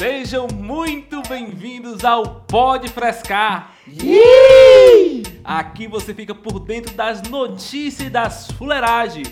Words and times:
Sejam 0.00 0.48
muito 0.48 1.20
bem-vindos 1.28 2.06
ao 2.06 2.40
Pode 2.48 2.88
Frescar. 2.88 3.74
Aqui 5.44 5.86
você 5.86 6.14
fica 6.14 6.34
por 6.34 6.58
dentro 6.58 6.94
das 6.94 7.20
notícias 7.24 8.08
e 8.08 8.10
das 8.10 8.50
fuleiragens. 8.52 9.30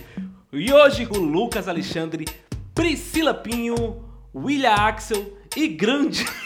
E 0.53 0.71
hoje 0.71 1.07
com 1.07 1.17
Lucas 1.17 1.69
Alexandre, 1.69 2.27
Priscila 2.75 3.33
Pinho, 3.33 4.05
William 4.35 4.75
Axel 4.75 5.39
e 5.57 5.69
grande. 5.69 6.27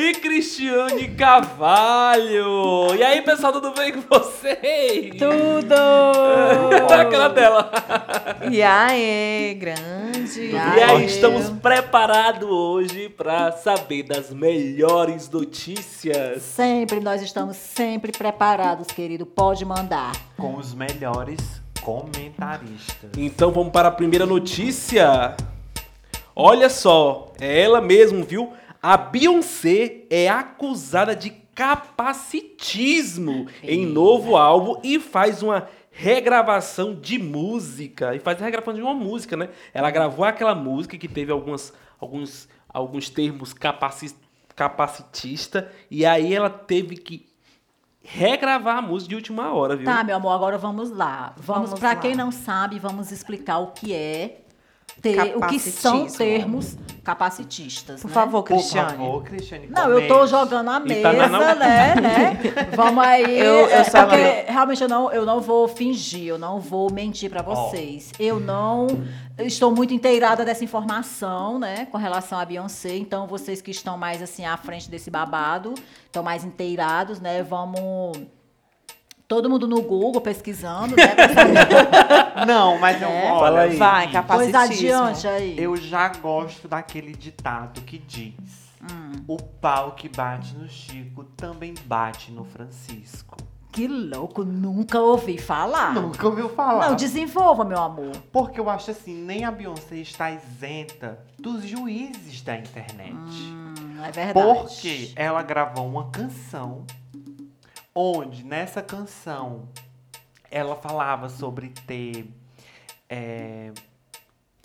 E 0.00 0.14
Cristiane 0.14 1.08
Carvalho. 1.08 2.94
E 2.96 3.02
aí, 3.02 3.20
pessoal, 3.20 3.52
tudo 3.52 3.70
bem 3.72 3.92
com 3.92 4.00
vocês? 4.00 5.10
Tudo! 5.18 5.74
Aquela 6.90 7.28
dela. 7.28 7.70
E 8.50 8.62
aí, 8.62 9.52
grande. 9.60 10.52
E 10.52 10.56
aí, 10.56 11.04
estamos 11.04 11.50
preparados 11.50 12.48
hoje 12.48 13.10
para 13.10 13.52
saber 13.52 14.04
das 14.04 14.30
melhores 14.30 15.28
notícias. 15.28 16.40
Sempre, 16.44 16.98
nós 16.98 17.20
estamos 17.20 17.58
sempre 17.58 18.10
preparados, 18.10 18.86
querido. 18.86 19.26
Pode 19.26 19.66
mandar. 19.66 20.12
com 20.38 20.54
os 20.56 20.72
melhores 20.72 21.60
comentaristas. 21.82 23.10
Então 23.18 23.50
vamos 23.50 23.70
para 23.70 23.88
a 23.88 23.92
primeira 23.92 24.24
notícia. 24.24 25.36
Olha 26.34 26.70
só, 26.70 27.34
é 27.38 27.60
ela 27.60 27.82
mesmo, 27.82 28.24
viu? 28.24 28.50
A 28.82 28.96
Beyoncé 28.96 30.02
é 30.08 30.28
acusada 30.28 31.14
de 31.14 31.30
capacitismo 31.54 33.46
em 33.62 33.84
novo 33.84 34.36
álbum 34.36 34.80
e 34.82 34.98
faz 34.98 35.42
uma 35.42 35.68
regravação 35.90 36.94
de 36.94 37.18
música. 37.18 38.14
E 38.14 38.18
faz 38.18 38.40
a 38.40 38.44
regravação 38.44 38.74
de 38.74 38.82
uma 38.82 38.94
música, 38.94 39.36
né? 39.36 39.50
Ela 39.74 39.90
gravou 39.90 40.24
aquela 40.24 40.54
música 40.54 40.96
que 40.96 41.08
teve 41.08 41.30
algumas, 41.30 41.72
alguns, 42.00 42.48
alguns 42.68 43.10
termos 43.10 43.52
capaci, 43.52 44.14
capacitista 44.56 45.70
e 45.90 46.06
aí 46.06 46.34
ela 46.34 46.48
teve 46.48 46.96
que 46.96 47.28
regravar 48.02 48.78
a 48.78 48.82
música 48.82 49.10
de 49.10 49.14
última 49.16 49.52
hora, 49.52 49.76
viu? 49.76 49.84
Tá, 49.84 50.02
meu 50.02 50.16
amor, 50.16 50.32
agora 50.32 50.56
vamos 50.56 50.90
lá. 50.90 51.34
Vamos, 51.36 51.70
Vamos 51.70 51.80
pra 51.80 51.90
lá. 51.90 51.96
quem 51.96 52.14
não 52.14 52.32
sabe, 52.32 52.78
vamos 52.78 53.12
explicar 53.12 53.58
o 53.58 53.68
que 53.72 53.92
é 53.92 54.40
ter, 55.00 55.36
o 55.36 55.40
que 55.46 55.58
são 55.58 56.06
termos 56.06 56.76
capacitistas. 57.02 58.00
Por 58.02 58.08
né? 58.08 58.14
favor, 58.14 58.42
Por 58.42 58.54
Cristiane. 58.54 58.90
favor, 58.98 59.22
Cristiane. 59.24 59.66
Não, 59.68 59.88
eu 59.90 60.06
tô 60.06 60.14
comente. 60.14 60.30
jogando 60.30 60.68
a 60.68 60.80
mesa, 60.80 61.02
tá 61.02 61.12
na- 61.28 61.54
né, 61.54 61.94
né? 62.00 62.38
Vamos 62.76 63.04
aí. 63.04 63.38
Eu- 63.38 63.44
eu 63.54 63.66
é, 63.70 63.84
só 63.84 64.04
porque 64.06 64.16
não- 64.22 64.52
realmente 64.54 64.82
eu 64.82 64.88
não, 64.88 65.12
eu 65.12 65.26
não 65.26 65.40
vou 65.40 65.66
fingir, 65.66 66.26
eu 66.26 66.38
não 66.38 66.60
vou 66.60 66.92
mentir 66.92 67.30
pra 67.30 67.42
vocês. 67.42 68.12
Eu 68.18 68.38
não 68.38 68.86
estou 69.38 69.74
muito 69.74 69.94
inteirada 69.94 70.44
dessa 70.44 70.62
informação, 70.62 71.58
né, 71.58 71.86
com 71.90 71.96
relação 71.98 72.38
a 72.38 72.44
Beyoncé. 72.44 72.96
Então 72.96 73.26
vocês 73.26 73.60
que 73.62 73.70
estão 73.70 73.96
mais 73.96 74.22
assim 74.22 74.44
à 74.44 74.56
frente 74.56 74.90
desse 74.90 75.10
babado, 75.10 75.74
estão 76.06 76.22
mais 76.22 76.44
inteirados, 76.44 77.18
né? 77.20 77.42
Vamos 77.42 78.18
todo 79.30 79.48
mundo 79.48 79.68
no 79.68 79.80
Google 79.80 80.20
pesquisando, 80.20 80.96
né? 80.96 81.14
Não, 82.44 82.80
mas 82.80 83.00
eu 83.00 83.08
É. 83.08 83.30
olha, 83.30 83.38
Fala 83.40 83.60
aí. 83.60 83.76
Vai, 83.76 84.10
capacitismo. 84.10 84.58
Pois 84.58 85.24
adiante 85.24 85.28
aí. 85.28 85.56
Eu 85.56 85.76
já 85.76 86.08
gosto 86.08 86.66
daquele 86.66 87.12
ditado 87.14 87.80
que 87.82 87.96
diz: 87.96 88.34
Hum. 88.82 89.12
O 89.28 89.36
pau 89.36 89.92
que 89.92 90.08
bate 90.08 90.56
no 90.56 90.68
Chico 90.68 91.22
também 91.36 91.74
bate 91.84 92.32
no 92.32 92.44
Francisco. 92.44 93.36
Que 93.70 93.86
louco, 93.86 94.42
nunca 94.42 94.98
ouvi 94.98 95.38
falar. 95.38 95.94
Nunca 95.94 96.26
ouviu 96.26 96.48
falar? 96.48 96.88
Não, 96.88 96.96
desenvolva, 96.96 97.64
meu 97.64 97.78
amor. 97.78 98.10
Porque 98.32 98.58
eu 98.58 98.68
acho 98.68 98.90
assim, 98.90 99.14
nem 99.14 99.44
a 99.44 99.52
Beyoncé 99.52 99.94
está 99.98 100.28
isenta 100.32 101.20
dos 101.38 101.64
juízes 101.64 102.42
da 102.42 102.56
internet. 102.56 103.14
Hum, 103.14 104.02
é 104.04 104.10
verdade. 104.10 104.34
Porque 104.34 105.12
ela 105.14 105.40
gravou 105.44 105.86
uma 105.86 106.10
canção 106.10 106.84
onde 107.94 108.44
nessa 108.44 108.82
canção 108.82 109.68
ela 110.50 110.76
falava 110.76 111.28
sobre 111.28 111.70
ter. 111.86 112.26
é, 113.08 113.72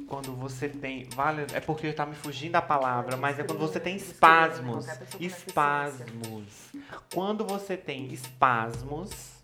quando 0.08 0.34
você 0.36 0.70
tem. 0.70 1.06
Vale, 1.16 1.46
é 1.54 1.60
porque 1.60 1.92
tá 1.94 2.06
me 2.06 2.16
fugindo 2.16 2.56
a 2.56 2.62
palavra, 2.62 3.18
mas 3.18 3.40
é 3.40 3.44
quando 3.44 3.60
você 3.60 3.80
tem 3.80 3.96
espasmos. 3.96 4.88
Espasmos. 5.20 6.72
Quando 7.14 7.46
você 7.46 7.78
tem 7.78 8.12
espasmos, 8.14 9.36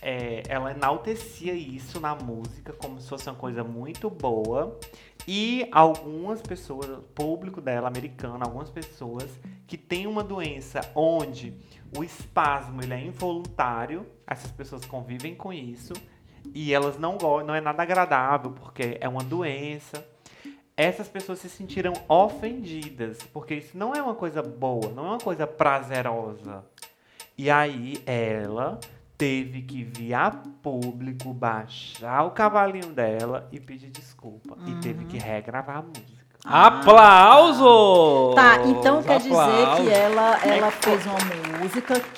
é, 0.00 0.42
ela 0.48 0.70
enaltecia 0.70 1.52
isso 1.52 2.00
na 2.00 2.14
música 2.14 2.72
como 2.72 3.00
se 3.00 3.08
fosse 3.08 3.28
uma 3.28 3.36
coisa 3.36 3.64
muito 3.64 4.08
boa. 4.08 4.78
E 5.28 5.68
algumas 5.72 6.40
pessoas, 6.40 7.02
público 7.14 7.60
dela, 7.60 7.88
americano, 7.88 8.44
algumas 8.44 8.70
pessoas 8.70 9.28
que 9.66 9.76
têm 9.76 10.06
uma 10.06 10.22
doença 10.22 10.80
onde 10.94 11.52
o 11.96 12.04
espasmo 12.04 12.82
ele 12.82 12.94
é 12.94 13.00
involuntário, 13.00 14.06
essas 14.26 14.50
pessoas 14.50 14.84
convivem 14.84 15.34
com 15.34 15.52
isso 15.52 15.92
e 16.54 16.72
elas 16.72 16.98
não 16.98 17.16
gostam, 17.16 17.48
não 17.48 17.54
é 17.54 17.60
nada 17.60 17.82
agradável 17.82 18.52
porque 18.52 18.96
é 19.00 19.08
uma 19.08 19.22
doença. 19.22 20.06
Essas 20.76 21.08
pessoas 21.08 21.38
se 21.38 21.48
sentiram 21.48 21.94
ofendidas, 22.06 23.18
porque 23.32 23.54
isso 23.54 23.78
não 23.78 23.94
é 23.94 24.02
uma 24.02 24.14
coisa 24.14 24.42
boa, 24.42 24.90
não 24.90 25.06
é 25.06 25.08
uma 25.10 25.18
coisa 25.18 25.46
prazerosa. 25.46 26.64
E 27.38 27.50
aí 27.50 28.02
ela 28.04 28.78
teve 29.16 29.62
que 29.62 29.82
vir 29.84 30.12
a 30.12 30.30
público 30.30 31.32
baixar 31.32 32.24
o 32.24 32.30
cavalinho 32.32 32.92
dela 32.92 33.48
e 33.50 33.58
pedir 33.58 33.88
desculpa. 33.88 34.56
E 34.66 34.74
teve 34.76 35.06
que 35.06 35.16
regravar 35.16 35.78
a 35.78 35.82
música. 35.82 36.26
Aplausos! 36.44 38.34
Tá, 38.34 38.58
então 38.66 39.02
quer 39.02 39.18
dizer 39.18 39.32
Aplausos. 39.32 39.84
que 39.84 39.92
ela, 39.92 40.46
ela 40.46 40.70
fez 40.70 41.04
uma 41.06 41.14
música 41.14 41.55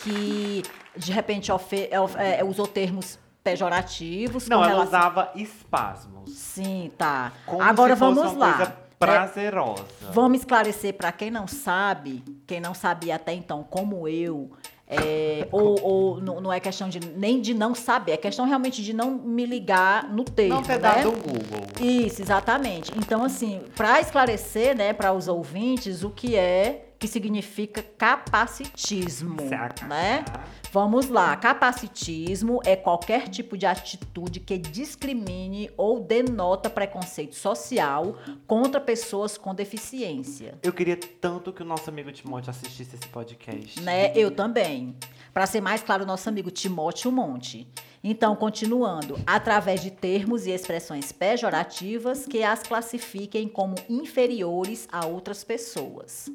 que 0.02 0.62
de 0.96 1.12
repente 1.12 1.50
ofe- 1.52 1.88
é, 1.90 2.40
é, 2.40 2.44
usou 2.44 2.66
termos 2.66 3.18
pejorativos. 3.44 4.48
Não, 4.48 4.58
ela 4.58 4.68
relação- 4.68 4.88
usava 4.88 5.30
espasmos. 5.34 6.30
Sim, 6.32 6.90
tá. 6.98 7.32
Como 7.46 7.62
Agora 7.62 7.94
vamos 7.94 8.34
lá. 8.36 8.54
coisa 8.54 8.76
prazerosa. 8.98 9.84
Vamos 10.12 10.38
esclarecer 10.40 10.94
para 10.94 11.12
quem 11.12 11.30
não 11.30 11.46
sabe, 11.46 12.22
quem 12.46 12.60
não 12.60 12.74
sabia 12.74 13.14
até 13.16 13.32
então, 13.32 13.62
como 13.62 14.08
eu, 14.08 14.50
é, 14.88 15.46
ou, 15.52 15.80
ou 15.82 16.20
não, 16.20 16.40
não 16.40 16.52
é 16.52 16.58
questão 16.58 16.88
de 16.88 16.98
nem 16.98 17.40
de 17.40 17.54
não 17.54 17.74
saber, 17.74 18.12
é 18.12 18.16
questão 18.16 18.44
realmente 18.46 18.82
de 18.82 18.92
não 18.92 19.10
me 19.12 19.46
ligar 19.46 20.08
no 20.10 20.24
termo, 20.24 20.56
Não 20.56 20.62
ter 20.62 20.72
né? 20.74 20.78
dado 20.78 21.08
o 21.10 21.12
Google. 21.12 21.66
Isso, 21.80 22.20
exatamente. 22.22 22.90
Então, 22.96 23.22
assim, 23.22 23.62
para 23.76 24.00
esclarecer, 24.00 24.76
né, 24.76 24.92
para 24.92 25.12
os 25.12 25.28
ouvintes, 25.28 26.02
o 26.02 26.10
que 26.10 26.34
é 26.34 26.87
que 26.98 27.06
significa 27.06 27.82
capacitismo, 27.82 29.48
Saca. 29.48 29.86
né? 29.86 30.24
Vamos 30.72 31.08
lá. 31.08 31.36
Capacitismo 31.36 32.60
é 32.64 32.76
qualquer 32.76 33.28
tipo 33.28 33.56
de 33.56 33.64
atitude 33.64 34.40
que 34.40 34.58
discrimine 34.58 35.70
ou 35.76 36.00
denota 36.00 36.68
preconceito 36.68 37.34
social 37.34 38.16
contra 38.46 38.80
pessoas 38.80 39.38
com 39.38 39.54
deficiência. 39.54 40.58
Eu 40.62 40.72
queria 40.72 40.96
tanto 40.96 41.52
que 41.52 41.62
o 41.62 41.64
nosso 41.64 41.88
amigo 41.88 42.12
Timóteo 42.12 42.50
assistisse 42.50 42.96
esse 42.96 43.08
podcast. 43.08 43.80
Né? 43.80 44.12
Eu 44.14 44.30
também. 44.30 44.94
Para 45.32 45.46
ser 45.46 45.60
mais 45.60 45.82
claro, 45.82 46.04
nosso 46.04 46.28
amigo 46.28 46.50
Timóteo 46.50 47.12
Monte. 47.12 47.66
Então, 48.02 48.36
continuando, 48.36 49.18
através 49.26 49.82
de 49.82 49.90
termos 49.90 50.46
e 50.46 50.50
expressões 50.50 51.12
pejorativas 51.12 52.26
que 52.26 52.42
as 52.42 52.62
classifiquem 52.62 53.48
como 53.48 53.74
inferiores 53.88 54.86
a 54.92 55.06
outras 55.06 55.42
pessoas. 55.42 56.30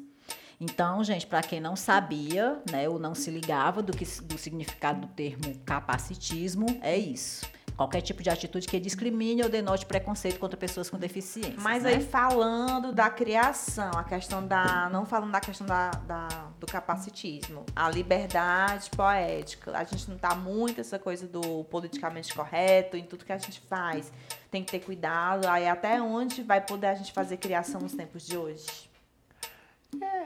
Então, 0.64 1.04
gente, 1.04 1.26
para 1.26 1.42
quem 1.42 1.60
não 1.60 1.76
sabia, 1.76 2.58
né, 2.70 2.88
ou 2.88 2.98
não 2.98 3.14
se 3.14 3.30
ligava 3.30 3.82
do, 3.82 3.92
que, 3.92 4.04
do 4.22 4.38
significado 4.38 5.02
do 5.02 5.06
termo 5.08 5.54
capacitismo, 5.64 6.64
é 6.80 6.96
isso. 6.96 7.44
Qualquer 7.76 8.00
tipo 8.00 8.22
de 8.22 8.30
atitude 8.30 8.68
que 8.68 8.78
discrimine 8.78 9.42
ou 9.42 9.48
denote 9.48 9.84
preconceito 9.84 10.38
contra 10.38 10.56
pessoas 10.56 10.88
com 10.88 10.96
deficiência. 10.96 11.56
Mas 11.58 11.82
né? 11.82 11.90
aí 11.94 12.02
falando 12.04 12.92
da 12.92 13.10
criação, 13.10 13.90
a 13.96 14.04
questão 14.04 14.46
da. 14.46 14.88
Não 14.90 15.04
falando 15.04 15.32
da 15.32 15.40
questão 15.40 15.66
da, 15.66 15.90
da- 15.90 16.50
do 16.60 16.66
capacitismo, 16.66 17.66
a 17.74 17.90
liberdade 17.90 18.88
poética. 18.90 19.76
A 19.76 19.82
gente 19.82 20.08
não 20.08 20.16
tá 20.16 20.36
muito 20.36 20.80
essa 20.80 21.00
coisa 21.00 21.26
do 21.26 21.64
politicamente 21.64 22.32
correto 22.32 22.96
em 22.96 23.02
tudo 23.04 23.24
que 23.24 23.32
a 23.32 23.38
gente 23.38 23.60
faz. 23.62 24.12
Tem 24.52 24.62
que 24.62 24.70
ter 24.70 24.78
cuidado. 24.78 25.48
Aí 25.48 25.68
até 25.68 26.00
onde 26.00 26.44
vai 26.44 26.60
poder 26.60 26.86
a 26.86 26.94
gente 26.94 27.12
fazer 27.12 27.38
criação 27.38 27.80
nos 27.80 27.92
tempos 27.92 28.24
de 28.24 28.36
hoje? 28.38 28.93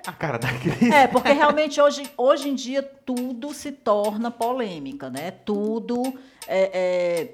A 0.06 0.12
cara 0.12 0.38
da 0.38 0.48
Cris. 0.52 0.90
É, 0.90 1.06
porque 1.06 1.32
realmente 1.32 1.80
hoje, 1.80 2.10
hoje 2.16 2.48
em 2.48 2.54
dia 2.54 2.82
tudo 2.82 3.52
se 3.52 3.72
torna 3.72 4.30
polêmica, 4.30 5.10
né? 5.10 5.30
Tudo 5.30 6.02
é, 6.46 6.70
é- 6.72 7.28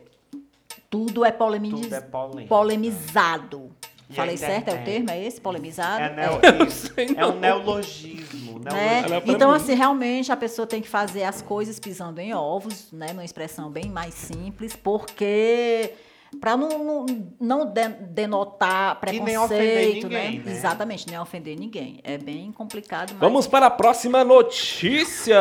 tudo 0.91 1.25
é, 1.25 1.31
polemiz- 1.33 1.81
Tudo 1.81 1.95
é 1.95 2.01
polêmico. 2.01 2.49
polemizado. 2.49 3.71
E 4.09 4.15
Falei 4.15 4.37
certo? 4.37 4.69
É 4.69 4.75
o 4.81 4.85
termo? 4.85 5.11
É 5.11 5.25
esse? 5.25 5.41
Polemizado? 5.41 6.01
É, 6.03 6.15
neo- 6.15 6.41
isso. 6.69 6.93
sei 6.95 7.15
é 7.17 7.27
um 7.27 7.39
neologismo. 7.41 8.59
né? 8.61 9.03
Ela 9.05 9.17
é 9.17 9.23
Então, 9.27 9.51
mim. 9.51 9.57
assim, 9.57 9.75
realmente 9.75 10.31
a 10.31 10.37
pessoa 10.37 10.67
tem 10.67 10.81
que 10.83 10.89
fazer 10.89 11.25
as 11.25 11.41
coisas 11.43 11.81
pisando 11.81 12.21
em 12.21 12.35
ovos, 12.35 12.93
né? 12.93 13.09
Numa 13.09 13.25
expressão 13.25 13.71
bem 13.71 13.87
mais 13.91 14.15
simples, 14.15 14.77
porque 14.77 15.93
Pra 16.41 16.57
não, 16.57 16.69
não, 16.85 17.07
não 17.41 17.67
de- 17.67 17.89
denotar 17.89 18.99
E 19.07 19.13
nem 19.13 19.23
preconceito, 19.25 19.45
ofender 19.45 20.03
ninguém, 20.03 20.39
né? 20.41 20.53
Exatamente, 20.53 21.07
nem 21.09 21.19
ofender 21.19 21.59
ninguém. 21.59 22.01
É 22.05 22.19
bem 22.19 22.51
complicado, 22.53 23.11
mas... 23.13 23.21
Vamos 23.21 23.47
para 23.47 23.67
a 23.67 23.71
próxima 23.71 24.23
notícia. 24.25 25.39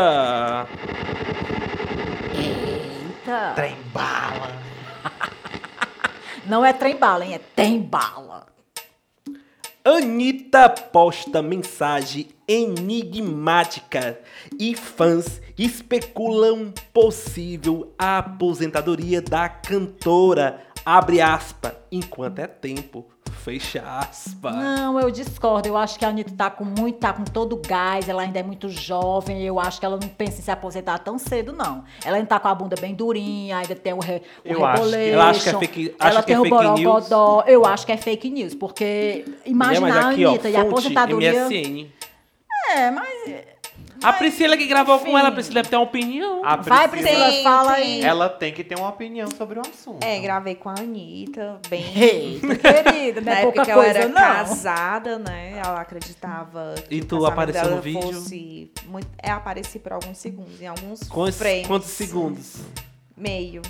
Eita! 2.36 3.54
Trem 3.56 3.76
bala. 3.94 4.52
Não 6.46 6.66
é 6.66 6.74
trem 6.74 6.96
bala, 6.98 7.26
hein? 7.26 7.34
É 7.36 7.40
tem 7.40 7.82
bala. 7.82 8.46
Anitta 9.86 10.70
posta 10.70 11.42
mensagem 11.42 12.30
enigmática 12.48 14.18
e 14.58 14.76
fãs 14.76 15.42
especulam 15.58 16.74
possível 16.94 17.94
aposentadoria 17.98 19.22
da 19.22 19.50
cantora. 19.50 20.62
Abre 20.86 21.22
aspa, 21.22 21.76
enquanto 21.92 22.40
é 22.40 22.48
tempo. 22.48 23.06
Fecha 23.32 23.82
aspa. 24.00 24.52
Não, 24.52 25.00
eu 25.00 25.10
discordo. 25.12 25.68
Eu 25.68 25.76
acho 25.76 25.98
que 26.00 26.06
a 26.06 26.10
Anitta 26.10 26.34
tá 26.38 26.50
com 26.50 26.64
muito, 26.64 27.00
tá 27.00 27.12
com 27.12 27.24
todo 27.24 27.54
o 27.54 27.62
gás, 27.62 28.08
ela 28.08 28.22
ainda 28.22 28.40
é 28.40 28.44
muito 28.44 28.70
jovem. 28.70 29.42
Eu 29.44 29.60
acho 29.60 29.80
que 29.80 29.86
ela 29.86 29.98
não 30.00 30.08
pensa 30.08 30.40
em 30.40 30.44
se 30.44 30.52
aposentar 30.52 31.00
tão 31.00 31.18
cedo, 31.18 31.52
não. 31.52 31.84
Ela 32.06 32.18
ainda 32.18 32.28
tá 32.28 32.40
com 32.40 32.48
a 32.48 32.56
bunda 32.56 32.76
bem 32.80 32.94
durinha, 32.96 33.58
ainda 33.58 33.76
tem 33.76 33.92
o, 33.94 34.00
re, 34.00 34.22
o 34.46 34.48
Eu 34.48 34.66
acho 34.66 34.96
ela 34.96 35.30
acha 35.30 35.42
que 35.44 35.50
é 35.50 35.60
fake- 35.60 35.96
acha 36.00 36.10
ela 36.10 36.20
que 36.22 36.28
tem 36.28 36.36
é 36.36 36.40
o 36.40 36.44
fake. 36.44 36.84
Eu 37.48 37.66
acho 37.66 37.86
que 37.86 37.92
é 37.92 37.98
fake 37.98 38.30
news, 38.30 38.56
porque 38.56 39.26
imagina 39.46 39.88
Mulher, 39.88 39.98
a 40.00 40.04
mas 40.06 40.14
aqui, 40.14 40.26
ó, 40.26 40.30
Anitta 40.30 40.50
e 40.50 40.56
a 40.56 40.60
fonte 40.62 40.70
aposentadoria. 40.72 41.46
MSN. 41.50 41.88
É, 42.76 42.92
mas. 42.92 43.53
A 44.04 44.14
Priscila 44.14 44.58
que 44.58 44.68
gravou 44.68 45.00
com 45.00 45.18
ela, 45.18 45.30
a 45.30 45.32
Priscila 45.32 45.56
deve 45.56 45.70
ter 45.70 45.76
uma 45.78 45.84
opinião. 45.84 46.42
A 46.46 46.56
Vai, 46.58 46.88
Priscila, 46.88 47.30
Tem, 47.30 47.44
fala 47.44 47.74
tem. 47.76 47.84
aí. 47.84 48.02
ela 48.02 48.30
tem 48.30 48.54
que 48.54 48.64
ter 48.64 48.78
uma 48.78 48.90
opinião 48.90 49.30
sobre 49.32 49.60
o 49.60 49.62
assunto. 49.62 50.04
É, 50.04 50.20
gravei 50.20 50.56
com 50.56 50.70
a 50.70 50.74
Anitta, 50.78 51.60
bem. 51.70 51.84
Eita, 51.96 52.56
querida, 52.56 53.22
não 53.22 53.32
Na 53.32 53.40
é 53.40 53.42
época 53.44 53.54
pouca 53.54 53.66
que 53.66 53.72
ela 53.72 53.84
coisa, 53.84 54.00
era 54.00 54.08
não. 54.10 54.22
casada, 54.22 55.18
né? 55.20 55.62
Ela 55.64 55.82
acreditava 55.82 56.76
que 56.88 56.96
E 56.96 57.00
o 57.02 57.06
tu 57.06 57.16
casamento 57.16 57.32
apareceu 57.34 57.64
dela 57.64 57.76
no 57.76 57.82
vídeo? 57.82 58.02
Fosse 58.14 58.72
muito... 58.88 59.08
É, 59.22 59.32
apareci 59.32 59.80
por 59.80 59.94
alguns 59.94 60.18
segundos, 60.18 60.62
em 60.62 60.68
alguns 60.68 61.04
Quantos, 61.08 61.38
frames. 61.38 61.68
quantos 61.68 61.90
segundos? 61.90 62.58
Meio. 63.16 63.62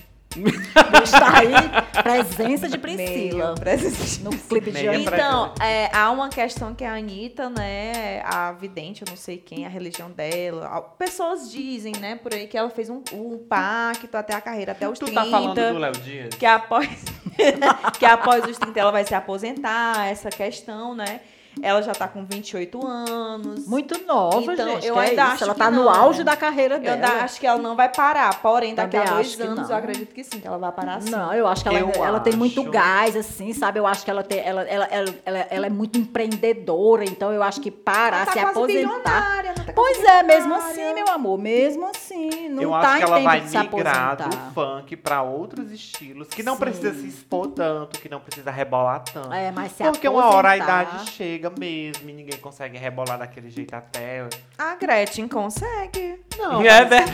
Está 1.03 1.39
aí, 1.39 2.01
presença 2.01 2.67
de 2.67 2.77
Priscila. 2.77 3.45
Meio. 3.45 3.55
Presença. 3.55 4.23
No 4.23 4.31
clipe 4.31 4.71
de 4.71 4.85
Então, 4.87 5.53
é, 5.61 5.89
há 5.95 6.09
uma 6.11 6.29
questão 6.29 6.73
que 6.73 6.83
a 6.83 6.95
Anitta, 6.95 7.49
né, 7.49 8.21
a 8.25 8.51
vidente, 8.51 9.03
eu 9.03 9.07
não 9.09 9.17
sei 9.17 9.37
quem, 9.37 9.65
a 9.65 9.69
religião 9.69 10.09
dela, 10.09 10.81
pessoas 10.97 11.51
dizem, 11.51 11.93
né, 11.99 12.15
por 12.15 12.33
aí, 12.33 12.47
que 12.47 12.57
ela 12.57 12.69
fez 12.69 12.89
um, 12.89 13.01
um 13.13 13.37
pacto 13.37 14.15
até 14.15 14.33
a 14.33 14.41
carreira, 14.41 14.71
até 14.71 14.87
os 14.87 14.97
Tu 14.99 15.05
30. 15.05 15.21
tá 15.21 15.29
falando 15.29 15.73
do 15.73 15.79
Léo 15.79 15.93
Dias? 15.93 16.35
que 16.35 16.45
após 16.45 16.89
que 17.97 18.05
após 18.05 18.45
os 18.45 18.57
30 18.57 18.79
ela 18.79 18.91
vai 18.91 19.03
se 19.05 19.15
aposentar, 19.15 20.07
essa 20.07 20.29
questão, 20.29 20.95
né? 20.95 21.21
Ela 21.61 21.81
já 21.81 21.91
tá 21.93 22.07
com 22.07 22.25
28 22.25 22.85
anos. 22.85 23.67
Muito 23.67 24.03
nova, 24.05 24.53
Então, 24.53 24.67
gente. 24.73 24.87
eu 24.87 24.93
que 24.95 24.99
é 24.99 25.03
ainda 25.03 25.23
isso, 25.23 25.31
acho 25.33 25.43
Ela 25.43 25.53
que 25.53 25.59
tá 25.59 25.71
no 25.71 25.83
não, 25.83 25.89
auge 25.89 26.19
né? 26.19 26.23
da 26.25 26.35
carreira 26.35 26.75
Eu 26.75 26.79
dela. 26.81 26.95
ainda 26.95 27.23
acho 27.23 27.39
que 27.39 27.45
ela 27.47 27.61
não 27.61 27.75
vai 27.75 27.89
parar. 27.89 28.41
Porém, 28.41 28.73
daqui 28.75 28.91
Também 28.97 29.07
a 29.07 29.13
dois 29.13 29.27
acho 29.33 29.43
anos 29.43 29.59
não. 29.63 29.69
eu 29.69 29.75
acredito 29.77 30.13
que 30.13 30.23
sim, 30.23 30.39
que 30.39 30.47
ela 30.47 30.57
vai 30.57 30.71
parar 30.71 31.01
sim. 31.01 31.09
Não, 31.11 31.33
eu 31.33 31.47
acho 31.47 31.61
que 31.63 31.69
ela, 31.69 31.79
Eu 31.79 31.89
ela 32.03 32.19
tem 32.19 32.33
muito 32.35 32.61
acho. 32.61 32.71
gás, 32.71 33.15
assim, 33.15 33.53
sabe? 33.53 33.79
Eu 33.79 33.85
acho 33.87 34.03
que 34.03 34.09
ela, 34.11 34.23
tem, 34.23 34.39
ela, 34.39 34.63
ela, 34.63 34.85
ela, 34.85 35.15
ela, 35.25 35.37
ela 35.49 35.65
é 35.67 35.69
muito 35.69 35.97
empreendedora, 35.97 37.03
então 37.05 37.31
eu 37.31 37.41
acho 37.43 37.61
que 37.61 37.71
parar, 37.71 38.25
tá 38.25 38.31
se 38.33 38.39
aposentar. 38.39 39.45
ela 39.45 39.53
tá 39.55 39.73
Pois 39.75 40.03
é, 40.03 40.23
mesmo 40.23 40.53
assim, 40.55 40.93
meu 40.93 41.07
amor, 41.09 41.37
mesmo 41.37 41.87
assim. 41.87 42.49
Não 42.49 42.63
eu 42.63 42.71
tá 42.71 42.79
acho 42.79 42.95
em 42.95 42.97
que 42.97 43.03
ela 43.03 43.19
vai 43.19 43.41
migrar 43.41 44.15
do 44.17 44.23
aposentar. 44.23 44.51
funk 44.53 44.95
pra 44.97 45.21
outros 45.21 45.71
estilos, 45.71 46.27
que 46.29 46.43
não 46.43 46.53
Sim. 46.53 46.59
precisa 46.59 46.93
se 46.93 47.07
expor 47.07 47.47
tanto, 47.47 47.99
que 47.99 48.09
não 48.09 48.19
precisa 48.19 48.51
rebolar 48.51 49.03
tanto. 49.03 49.31
É, 49.33 49.51
mas 49.51 49.71
se 49.71 49.83
Porque 49.83 50.07
uma 50.07 50.25
hora 50.27 50.49
a 50.49 50.53
aposentar- 50.53 50.83
idade 50.83 51.11
chega 51.11 51.42
mesmo 51.51 52.09
e 52.09 52.13
ninguém 52.13 52.37
consegue 52.39 52.77
rebolar 52.77 53.17
daquele 53.17 53.49
jeito 53.49 53.73
até. 53.73 54.27
A 54.57 54.75
Gretchen 54.75 55.27
consegue. 55.27 56.19
Não, 56.37 56.61
é 56.61 56.85
verdade. 56.85 57.11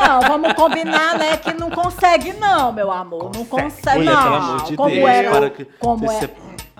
Não, 0.00 0.20
vamos 0.22 0.52
combinar, 0.54 1.18
né? 1.18 1.36
Que 1.36 1.52
não 1.52 1.70
consegue, 1.70 2.32
não, 2.34 2.72
meu 2.72 2.90
amor. 2.90 3.30
Não 3.34 3.44
Consegue. 3.44 3.70
consegue, 3.70 3.98
Mulher, 3.98 4.14
não. 4.14 4.22
pelo 4.22 4.34
amor 4.36 4.64
de 4.64 4.76
como 4.76 4.90
Deus, 4.90 5.08
era, 5.08 5.30
para 5.30 5.50
que 5.50 5.64
como, 5.78 6.06
você 6.06 6.14
é, 6.16 6.20
se- 6.20 6.30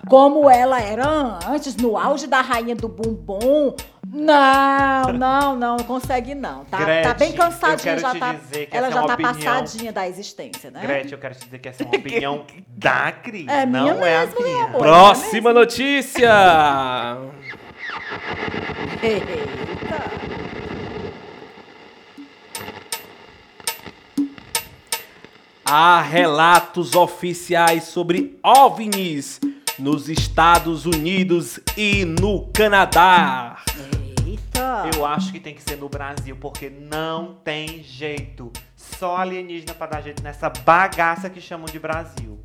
como 0.08 0.50
ela 0.50 0.80
era 0.80 1.38
antes, 1.48 1.76
no 1.76 1.96
auge 1.96 2.26
da 2.26 2.40
rainha 2.40 2.74
do 2.74 2.88
bumbum. 2.88 3.74
Não, 4.12 5.12
não, 5.12 5.56
não, 5.56 5.56
não 5.56 5.76
consegue, 5.84 6.34
não. 6.34 6.64
Tá, 6.64 6.78
tá 6.78 6.84
Gretchen, 6.84 7.14
bem 7.14 7.30
eu 7.30 7.36
cansadinha, 7.36 7.78
quero 7.78 8.00
já 8.00 8.12
te 8.12 8.18
tá. 8.18 8.32
dizer 8.32 8.66
que 8.66 8.76
Ela 8.76 8.90
já 8.90 8.96
é 8.96 9.00
uma 9.00 9.06
tá 9.06 9.14
opinião- 9.14 9.34
passadinha 9.34 9.92
da 9.92 10.08
existência, 10.08 10.70
né? 10.70 10.80
Gretchen, 10.82 11.12
eu 11.12 11.18
quero 11.18 11.34
te 11.36 11.44
dizer 11.44 11.58
que 11.60 11.68
essa 11.68 11.82
é 11.84 11.86
uma 11.86 11.94
opinião 11.96 12.44
da 12.68 13.12
Cris, 13.12 13.46
É 13.46 13.64
não 13.64 13.82
minha 13.82 13.92
é 13.94 14.26
mesmo, 14.26 14.40
a 14.40 14.42
minha. 14.42 14.64
amor. 14.64 14.80
Próxima 14.80 15.52
notícia. 15.52 16.28
Eita. 19.00 20.10
Há 25.64 26.00
relatos 26.02 26.94
oficiais 26.94 27.84
sobre 27.84 28.38
OVNIs 28.42 29.40
nos 29.78 30.08
Estados 30.08 30.84
Unidos 30.84 31.60
e 31.76 32.04
no 32.04 32.48
Canadá. 32.52 33.58
Eita. 34.50 34.90
Eu 34.94 35.06
acho 35.06 35.32
que 35.32 35.38
tem 35.38 35.54
que 35.54 35.62
ser 35.62 35.76
no 35.76 35.88
Brasil, 35.88 36.36
porque 36.36 36.68
não 36.68 37.34
tem 37.34 37.82
jeito. 37.82 38.52
Só 38.76 39.16
alienígena 39.16 39.74
pra 39.74 39.86
dar 39.86 40.00
jeito 40.00 40.22
nessa 40.22 40.50
bagaça 40.50 41.30
que 41.30 41.40
chamam 41.40 41.66
de 41.66 41.78
Brasil. 41.78 42.38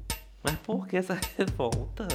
Mas 0.43 0.55
por 0.57 0.87
que 0.87 0.97
essa 0.97 1.19
revolta? 1.37 2.07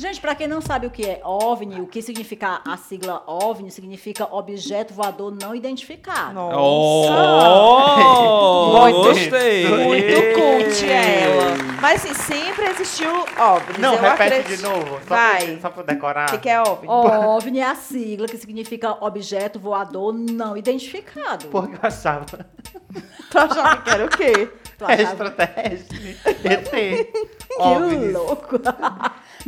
Gente, 0.00 0.20
pra 0.20 0.32
quem 0.36 0.46
não 0.46 0.60
sabe 0.60 0.86
o 0.86 0.90
que 0.90 1.04
é 1.04 1.20
OVNI, 1.24 1.80
o 1.80 1.86
que 1.88 2.00
significa 2.00 2.60
a 2.64 2.76
sigla 2.76 3.20
OVNI, 3.26 3.68
significa 3.68 4.32
objeto 4.32 4.94
voador 4.94 5.36
não 5.42 5.56
identificado. 5.56 6.34
Nossa. 6.34 7.48
Oh, 7.50 8.78
Muito- 8.80 9.02
gostei. 9.08 9.66
Muito 9.66 10.34
cult 10.38 10.88
ela. 10.88 11.56
Mas 11.82 12.04
assim, 12.04 12.14
sempre 12.14 12.66
existiu 12.66 13.10
óbvios. 13.36 13.78
Não, 13.78 13.94
eu 13.94 14.00
repete 14.00 14.34
acredito. 14.34 14.56
de 14.56 14.62
novo, 14.62 14.98
só, 15.00 15.14
Vai. 15.16 15.46
Pra, 15.46 15.60
só 15.62 15.70
pra 15.70 15.82
decorar. 15.82 16.28
O 16.28 16.30
que, 16.32 16.38
que 16.38 16.48
é 16.48 16.60
óbvio? 16.60 16.88
OVNI 16.88 17.58
é 17.58 17.66
a 17.66 17.74
sigla 17.74 18.28
que 18.28 18.36
significa 18.38 18.92
objeto 19.04 19.58
voador 19.58 20.12
não 20.12 20.56
identificado. 20.56 21.46
Porque 21.48 21.74
eu 21.74 21.80
achava 21.82 22.24
Tu 22.24 23.36
achava 23.38 23.76
que 23.82 23.90
era 23.90 24.04
o 24.04 24.08
quê? 24.08 24.48
Tu 24.78 24.84
achava- 24.84 25.02
extraterrestre, 25.02 26.16
ET, 26.44 26.70
Que 26.70 28.12
louco. 28.12 28.60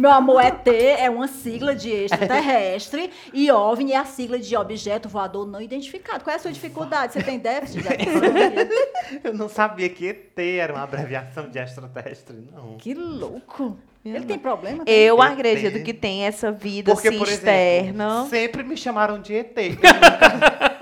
Meu 0.01 0.11
amor, 0.11 0.43
ET 0.43 0.67
é 0.67 1.11
uma 1.11 1.29
sigla 1.29 1.75
de 1.75 1.91
extraterrestre 1.91 3.11
e 3.35 3.53
OVNI 3.53 3.93
é 3.93 3.97
a 3.99 4.05
sigla 4.07 4.39
de 4.39 4.57
objeto 4.57 5.11
voador 5.11 5.47
não 5.47 5.61
identificado. 5.61 6.25
Qual 6.25 6.33
é 6.33 6.37
a 6.39 6.41
sua 6.41 6.51
dificuldade? 6.51 7.13
Você 7.13 7.23
tem 7.23 7.39
déficit 7.39 7.83
de 7.83 7.89
atenção? 7.89 8.23
Eu 9.23 9.35
não 9.35 9.47
sabia 9.47 9.91
que 9.91 10.09
ET 10.09 10.39
era 10.39 10.73
uma 10.73 10.85
abreviação 10.85 11.51
de 11.51 11.59
extraterrestre, 11.59 12.35
não. 12.51 12.79
que 12.79 12.95
louco. 12.95 13.77
Ele 14.03 14.25
tem 14.25 14.39
problema? 14.39 14.87
Tem? 14.87 14.95
Eu 14.95 15.23
ET. 15.23 15.33
acredito 15.33 15.85
que 15.85 15.93
tem 15.93 16.23
essa 16.25 16.51
vida 16.51 16.95
Porque, 16.95 17.09
assim, 17.09 17.19
por 17.19 17.29
externa. 17.29 18.05
exemplo, 18.05 18.31
sempre 18.31 18.63
me 18.63 18.79
chamaram 18.79 19.21
de 19.21 19.35
ET. 19.35 19.55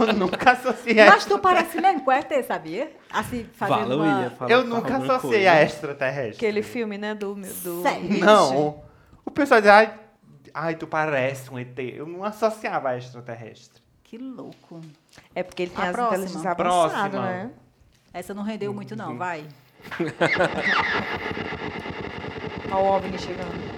Eu 0.00 0.12
nunca, 0.14 0.52
associei 0.52 1.00
a 1.00 1.06
Mas 1.06 1.24
tu 1.24 1.38
parece 1.38 1.80
mesmo 1.80 2.02
com 2.02 2.12
ET, 2.12 2.30
sabia? 2.46 2.90
Assim, 3.10 3.44
fazendo 3.54 3.78
Fala, 3.78 3.96
uma... 3.96 4.04
William. 4.04 4.30
Fala, 4.30 4.50
Eu 4.52 4.58
fala 4.62 4.74
nunca 4.74 4.94
alguma 4.94 5.16
associei 5.16 5.44
coisa. 5.44 5.52
a 5.52 5.62
extraterrestre. 5.62 6.36
Aquele 6.46 6.62
filme, 6.62 6.98
né, 6.98 7.14
do... 7.14 7.34
do 7.34 7.82
Sério? 7.82 8.18
Não. 8.24 8.82
O 9.24 9.30
pessoal 9.30 9.60
diz, 9.60 9.70
ai, 9.70 9.92
ai, 10.54 10.74
tu 10.74 10.86
parece 10.86 11.50
um 11.52 11.58
ET. 11.58 11.78
Eu 11.78 12.06
não 12.06 12.24
associava 12.24 12.90
a 12.90 12.96
extraterrestre. 12.96 13.82
Que 14.04 14.16
louco. 14.16 14.80
É 15.34 15.42
porque 15.42 15.62
ele 15.64 15.70
tem 15.70 15.84
A 15.84 15.88
as 15.88 15.92
próxima. 15.92 16.16
inteligências 16.16 16.46
avançadas, 16.46 17.10
Próxima. 17.10 17.20
né? 17.26 17.50
Essa 18.12 18.32
não 18.32 18.42
rendeu 18.42 18.72
muito, 18.72 18.96
não. 18.96 19.16
Vai. 19.18 19.44
Olha 22.70 22.76
o 22.76 22.84
OVNI 22.96 23.18
chegando. 23.18 23.77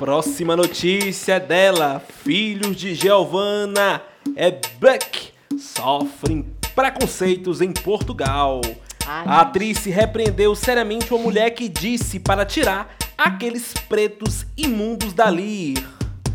Próxima 0.00 0.56
notícia 0.56 1.34
é 1.34 1.40
dela. 1.40 2.02
Filhos 2.24 2.74
de 2.74 2.94
Giovanna 2.94 4.00
é 4.34 4.50
Black 4.78 5.28
sofrem 5.58 6.42
preconceitos 6.74 7.60
em 7.60 7.70
Portugal. 7.70 8.62
Ai, 9.06 9.24
A 9.26 9.40
atriz 9.42 9.76
se 9.80 9.90
repreendeu 9.90 10.54
seriamente 10.54 11.12
uma 11.12 11.22
mulher 11.22 11.50
que 11.50 11.68
disse 11.68 12.18
para 12.18 12.46
tirar 12.46 12.96
aqueles 13.18 13.74
pretos 13.90 14.46
imundos 14.56 15.12
dali. 15.12 15.74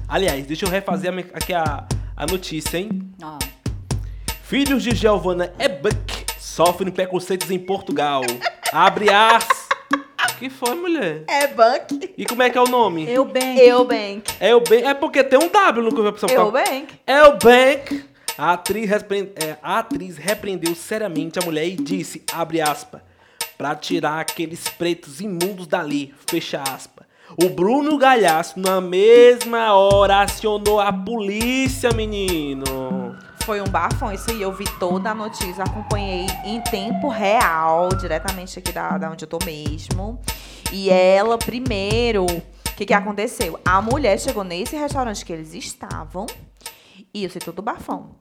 Aliás, 0.07 0.45
deixa 0.45 0.67
eu 0.67 0.69
refazer 0.69 1.12
aqui 1.34 1.51
a, 1.51 1.88
a 2.15 2.25
notícia, 2.27 2.77
hein? 2.77 3.01
Filhos 4.43 4.84
de 4.84 4.93
Giovanna 4.93 5.51
Ebuck 5.57 6.27
sofrem 6.38 6.91
preconceitos 6.91 7.50
em 7.50 7.57
Portugal. 7.57 8.22
Abre 8.72 9.12
as. 9.12 9.64
Que 10.38 10.50
foi, 10.50 10.75
mulher? 10.75 11.24
É 11.27 11.48
Bank. 11.48 12.13
E 12.18 12.25
como 12.25 12.44
é 12.44 12.50
que 12.50 12.58
é 12.58 12.62
o 12.62 12.68
nome? 12.68 13.10
Eu 13.10 13.25
bem. 13.25 13.58
Eubank. 13.60 14.24
É. 14.39 14.50
É 14.89 14.94
porque 14.94 15.24
tem 15.24 15.39
um 15.39 15.48
W 15.50 15.84
no 15.84 15.94
que 15.96 16.08
a 16.08 16.12
pessoa 16.12 16.30
fala. 16.32 16.48
Eubank. 16.48 16.94
É 17.08 17.24
o 17.24 17.32
Bank. 17.38 18.06
A 18.38 18.54
atriz, 18.54 18.89
repre- 18.89 19.32
é, 19.36 19.56
a 19.63 19.80
atriz 19.80 20.18
repreendeu 20.18 20.75
seriamente 20.75 21.39
a 21.39 21.42
mulher 21.42 21.65
e 21.68 21.75
disse, 21.75 22.22
abre 22.34 22.60
aspas, 22.62 23.00
pra 23.58 23.74
tirar 23.75 24.20
aqueles 24.20 24.68
pretos 24.68 25.22
imundos 25.22 25.68
dali. 25.68 26.13
Fecha 26.30 26.62
aspas. 26.62 27.06
O 27.42 27.50
Bruno 27.50 27.98
Galhaço, 27.98 28.60
na 28.60 28.80
mesma 28.82 29.74
hora, 29.74 30.22
acionou 30.22 30.80
a 30.82 30.92
polícia, 30.94 31.89
menino. 31.92 33.15
Foi 33.45 33.61
um 33.61 33.65
bafão 33.65 34.11
isso 34.11 34.31
aí. 34.31 34.41
Eu 34.41 34.51
vi 34.51 34.65
toda 34.79 35.11
a 35.11 35.13
notícia, 35.13 35.63
acompanhei 35.63 36.25
em 36.43 36.59
tempo 36.61 37.09
real, 37.09 37.89
diretamente 37.89 38.57
aqui 38.57 38.71
da, 38.71 38.97
da 38.97 39.11
onde 39.11 39.23
eu 39.23 39.29
tô 39.29 39.37
mesmo. 39.45 40.19
E 40.73 40.89
ela, 40.89 41.37
primeiro, 41.37 42.25
o 42.25 42.75
que, 42.75 42.87
que 42.87 42.93
aconteceu? 42.93 43.59
A 43.63 43.79
mulher 43.83 44.19
chegou 44.19 44.43
nesse 44.43 44.75
restaurante 44.75 45.23
que 45.23 45.31
eles 45.31 45.53
estavam, 45.53 46.25
e 47.13 47.23
eu 47.23 47.29
sei 47.29 47.39
tudo 47.39 47.61
bafão. 47.61 48.15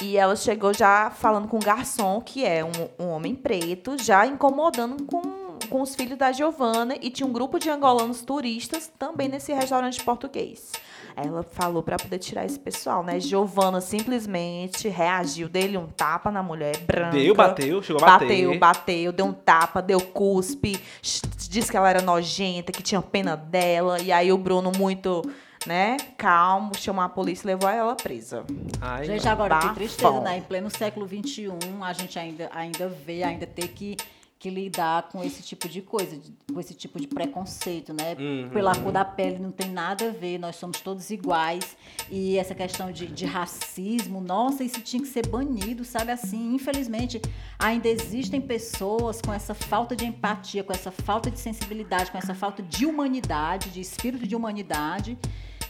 E 0.00 0.16
ela 0.16 0.36
chegou 0.36 0.72
já 0.72 1.10
falando 1.10 1.48
com 1.48 1.56
o 1.56 1.60
garçom, 1.60 2.20
que 2.20 2.44
é 2.44 2.64
um, 2.64 3.04
um 3.04 3.08
homem 3.08 3.34
preto, 3.34 4.00
já 4.00 4.24
incomodando 4.26 5.02
com, 5.06 5.20
com 5.68 5.82
os 5.82 5.94
filhos 5.94 6.18
da 6.18 6.32
Giovana. 6.32 6.94
E 7.00 7.10
tinha 7.10 7.26
um 7.26 7.32
grupo 7.32 7.58
de 7.58 7.68
angolanos 7.68 8.22
turistas 8.22 8.90
também 8.98 9.28
nesse 9.28 9.52
restaurante 9.52 10.02
português. 10.02 10.72
Ela 11.16 11.42
falou 11.42 11.82
para 11.82 11.96
poder 11.96 12.18
tirar 12.18 12.44
esse 12.44 12.58
pessoal, 12.58 13.02
né? 13.02 13.18
Giovana 13.18 13.80
simplesmente 13.80 14.88
reagiu, 14.88 15.48
dele 15.48 15.76
um 15.76 15.86
tapa 15.86 16.30
na 16.30 16.42
mulher 16.44 16.76
branca. 16.78 17.16
Deu, 17.16 17.34
bateu, 17.34 17.82
chegou 17.82 18.00
a 18.02 18.06
bater. 18.06 18.28
Bateu, 18.28 18.58
bateu, 18.58 19.12
deu 19.12 19.26
um 19.26 19.32
tapa, 19.32 19.82
deu 19.82 20.00
cuspe, 20.00 20.80
disse 21.02 21.70
que 21.70 21.76
ela 21.76 21.90
era 21.90 22.00
nojenta, 22.02 22.70
que 22.70 22.82
tinha 22.82 23.02
pena 23.02 23.36
dela. 23.36 24.00
E 24.00 24.12
aí 24.12 24.30
o 24.32 24.38
Bruno, 24.38 24.70
muito, 24.78 25.22
né, 25.66 25.96
calmo, 26.16 26.72
chamou 26.76 27.02
a 27.02 27.08
polícia 27.08 27.46
e 27.46 27.48
levou 27.48 27.68
ela 27.68 27.96
presa. 27.96 28.44
Gente, 28.48 28.78
Ai. 28.80 29.16
Então, 29.16 29.32
agora 29.32 29.56
que 29.56 29.60
Bafão. 29.62 29.74
tristeza, 29.74 30.20
né? 30.20 30.38
Em 30.38 30.42
pleno 30.42 30.70
século 30.70 31.08
XXI, 31.08 31.48
a 31.82 31.92
gente 31.92 32.16
ainda, 32.16 32.48
ainda 32.54 32.88
vê, 32.88 33.24
ainda 33.24 33.46
ter 33.46 33.68
que, 33.68 33.96
que 34.38 34.48
lidar 34.50 35.08
com 35.08 35.22
esse 35.24 35.42
tipo 35.42 35.68
de 35.68 35.82
coisa, 35.82 36.16
com 36.52 36.60
esse 36.60 36.72
tipo 36.72 37.00
de 37.00 37.08
preconceito, 37.08 37.92
né? 37.92 38.14
Uhum. 38.16 38.50
Pela 38.50 38.72
cor 38.74 38.92
da 38.92 39.04
pele 39.04 39.38
não 39.38 39.50
tem 39.50 39.68
nada 39.68 40.08
a 40.08 40.10
ver, 40.12 40.38
nós 40.38 40.54
somos 40.54 40.80
todos 40.80 41.10
iguais. 41.10 41.76
E 42.08 42.38
essa 42.38 42.54
questão 42.54 42.92
de, 42.92 43.06
de 43.06 43.26
racismo, 43.26 44.20
nossa, 44.20 44.62
isso 44.62 44.80
tinha 44.80 45.02
que 45.02 45.08
ser 45.08 45.26
banido, 45.26 45.84
sabe 45.84 46.12
assim? 46.12 46.54
Infelizmente, 46.54 47.20
ainda 47.58 47.88
existem 47.88 48.40
pessoas 48.40 49.20
com 49.20 49.32
essa 49.32 49.54
falta 49.54 49.96
de 49.96 50.06
empatia, 50.06 50.62
com 50.62 50.72
essa 50.72 50.92
falta 50.92 51.30
de 51.30 51.40
sensibilidade, 51.40 52.12
com 52.12 52.18
essa 52.18 52.34
falta 52.34 52.62
de 52.62 52.86
humanidade, 52.86 53.70
de 53.70 53.80
espírito 53.80 54.24
de 54.24 54.36
humanidade, 54.36 55.18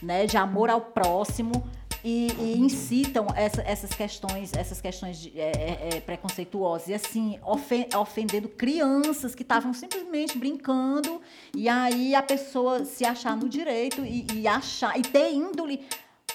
né? 0.02 0.26
De 0.26 0.36
amor 0.36 0.68
ao 0.68 0.82
próximo 0.82 1.66
e, 2.04 2.28
e 2.38 2.58
incitam 2.58 3.26
essa- 3.34 3.62
essas 3.62 3.90
questões, 3.90 4.52
essas 4.54 4.80
questões 4.80 5.18
de- 5.20 5.38
é, 5.38 5.50
é, 5.52 5.88
é, 5.96 6.00
preconceituosas 6.00 6.88
e 6.88 6.94
assim 6.94 7.38
ofen- 7.44 7.88
ofendendo 7.96 8.48
crianças 8.48 9.34
que 9.34 9.42
estavam 9.42 9.72
simplesmente 9.74 10.38
brincando 10.38 11.20
e 11.54 11.68
aí 11.68 12.14
a 12.14 12.22
pessoa 12.22 12.84
se 12.84 13.04
achar 13.04 13.36
no 13.36 13.48
direito 13.48 14.04
e, 14.04 14.26
e 14.32 14.46
achar 14.46 14.98
e 14.98 15.02
ter 15.02 15.32
índole 15.32 15.84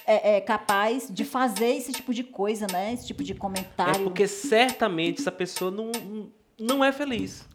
é, 0.06 0.36
é, 0.38 0.42
capaz 0.42 1.08
de 1.10 1.24
fazer 1.24 1.76
esse 1.78 1.94
tipo 1.94 2.14
de 2.14 2.24
coisa, 2.24 2.68
né? 2.70 2.92
Esse 2.94 3.08
tipo 3.08 3.24
de 3.24 3.32
É 3.32 3.36
comentário. 3.36 4.04
porque 4.04 4.28
certamente 4.28 5.22
essa 5.22 5.32
pessoa 5.32 5.72
não, 5.72 5.92
não 6.60 6.84
é 6.84 6.92
feliz. 6.92 7.48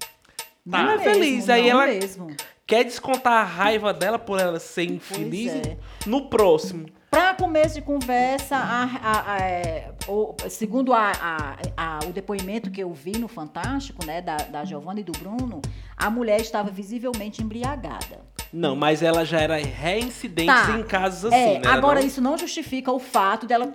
Não 0.65 0.83
Não 0.83 0.93
é 0.93 0.99
feliz, 0.99 1.49
aí 1.50 1.62
não 1.71 1.83
ela- 1.83 1.87
mesmo. 1.87 2.29
Quer 2.67 2.85
descontar 2.85 3.33
a 3.35 3.45
raiva 3.45 3.93
dela 3.95 4.19
por 4.19 4.38
ela 4.41 4.59
ser 4.61 4.85
infeliz 4.85 5.53
é. 5.53 5.77
no 6.07 6.29
próximo. 6.29 6.87
Para 7.11 7.35
começo 7.35 7.75
de 7.77 7.81
conversa, 7.83 8.55
a- 8.57 8.85
a- 8.85 9.35
a- 9.35 9.38
é, 9.41 9.91
o- 10.07 10.35
segundo 10.50 10.93
a- 10.93 11.12
a- 11.21 11.57
a- 11.77 11.99
o 12.07 12.12
depoimento 12.12 12.71
que 12.71 12.81
eu 12.83 12.93
vi 12.93 13.12
no 13.19 13.27
Fantástico, 13.29 14.05
né, 14.05 14.21
da, 14.21 14.37
da 14.37 14.65
Giovanna 14.65 15.00
e 15.00 15.03
do 15.05 15.12
Bruno, 15.12 15.62
a 15.97 16.11
mulher 16.11 16.38
estava 16.41 16.71
visivelmente 16.71 17.43
embriagada. 17.43 18.21
Não, 18.53 18.77
mas 18.77 19.03
ela 19.03 19.25
já 19.25 19.41
era 19.41 19.57
reincidente 19.57 20.47
Tá. 20.53 20.79
em 20.79 20.83
casos 20.83 21.25
assim, 21.27 21.37
é, 21.37 21.59
né? 21.61 21.69
agora 21.69 22.00
não? 22.00 22.07
isso 22.07 22.21
não 22.21 22.37
justifica 22.37 22.93
o 22.93 22.99
fato 22.99 23.47
dela, 23.47 23.73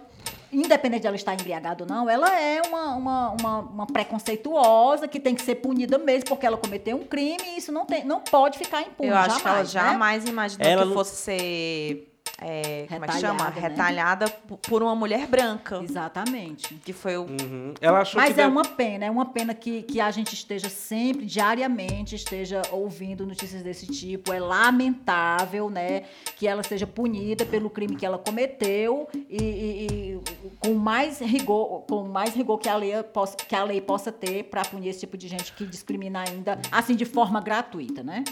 independente 0.51 1.01
dela 1.03 1.15
estar 1.15 1.33
embriagada 1.33 1.83
ou 1.83 1.89
não, 1.89 2.07
ela 2.09 2.39
é 2.39 2.61
uma, 2.67 2.95
uma, 2.95 3.29
uma, 3.39 3.59
uma 3.59 3.87
preconceituosa 3.87 5.07
que 5.07 5.19
tem 5.19 5.33
que 5.33 5.41
ser 5.41 5.55
punida 5.55 5.97
mesmo 5.97 6.25
porque 6.29 6.45
ela 6.45 6.57
cometeu 6.57 6.97
um 6.97 7.03
crime 7.03 7.41
e 7.55 7.57
isso 7.57 7.71
não, 7.71 7.85
tem, 7.85 8.03
não 8.05 8.19
pode 8.19 8.57
ficar 8.59 8.81
impune. 8.83 9.09
Eu 9.09 9.17
acho 9.17 9.41
que 9.41 9.47
ela 9.47 9.63
jamais, 9.63 9.73
né? 9.73 9.91
jamais 9.91 10.25
imaginou 10.25 10.67
Ela 10.67 10.81
que 10.83 10.87
não- 10.89 10.93
fosse 10.95 11.15
ser. 11.17 12.09
É, 12.39 12.85
como 12.89 13.05
é 13.05 13.07
que 13.07 13.19
chama? 13.19 13.45
Retalhada, 13.49 13.61
né? 13.61 13.67
Retalhada 13.69 14.29
por 14.67 14.81
uma 14.83 14.95
mulher 14.95 15.27
branca. 15.27 15.79
Exatamente. 15.83 16.73
Que 16.75 16.91
foi 16.91 17.15
o. 17.17 17.21
Uhum. 17.21 17.73
Ela 17.79 17.99
achou 18.01 18.19
Mas 18.19 18.33
que 18.33 18.39
é 18.41 18.43
deu- 18.43 18.51
uma 18.51 18.63
pena, 18.65 19.05
é 19.05 19.11
uma 19.11 19.25
pena 19.25 19.53
que, 19.53 19.83
que 19.83 20.01
a 20.01 20.09
gente 20.11 20.33
esteja 20.33 20.67
sempre, 20.67 21.25
diariamente, 21.25 22.15
esteja 22.15 22.61
ouvindo 22.71 23.25
notícias 23.25 23.61
desse 23.61 23.85
tipo. 23.87 24.33
É 24.33 24.39
lamentável, 24.39 25.69
né, 25.69 26.03
que 26.35 26.47
ela 26.47 26.63
seja 26.63 26.87
punida 26.87 27.45
pelo 27.45 27.69
crime 27.69 27.95
que 27.95 28.05
ela 28.05 28.17
cometeu 28.17 29.07
e, 29.13 29.37
e- 29.37 29.87
e 30.15 30.21
com 30.59 30.73
mais 30.73 31.19
rigor, 31.19 31.81
com 31.87 32.03
mais 32.07 32.33
rigor 32.33 32.57
que 32.57 32.67
a 32.67 32.75
lei 32.75 33.01
possa, 33.03 33.37
que 33.37 33.55
a 33.55 33.63
lei 33.63 33.79
possa 33.79 34.11
ter 34.11 34.43
para 34.45 34.63
punir 34.65 34.89
esse 34.89 35.01
tipo 35.01 35.15
de 35.17 35.27
gente 35.27 35.53
que 35.53 35.65
discrimina 35.65 36.23
ainda, 36.27 36.59
assim, 36.71 36.95
de 36.95 37.05
forma 37.05 37.39
gratuita, 37.39 38.01
né? 38.03 38.23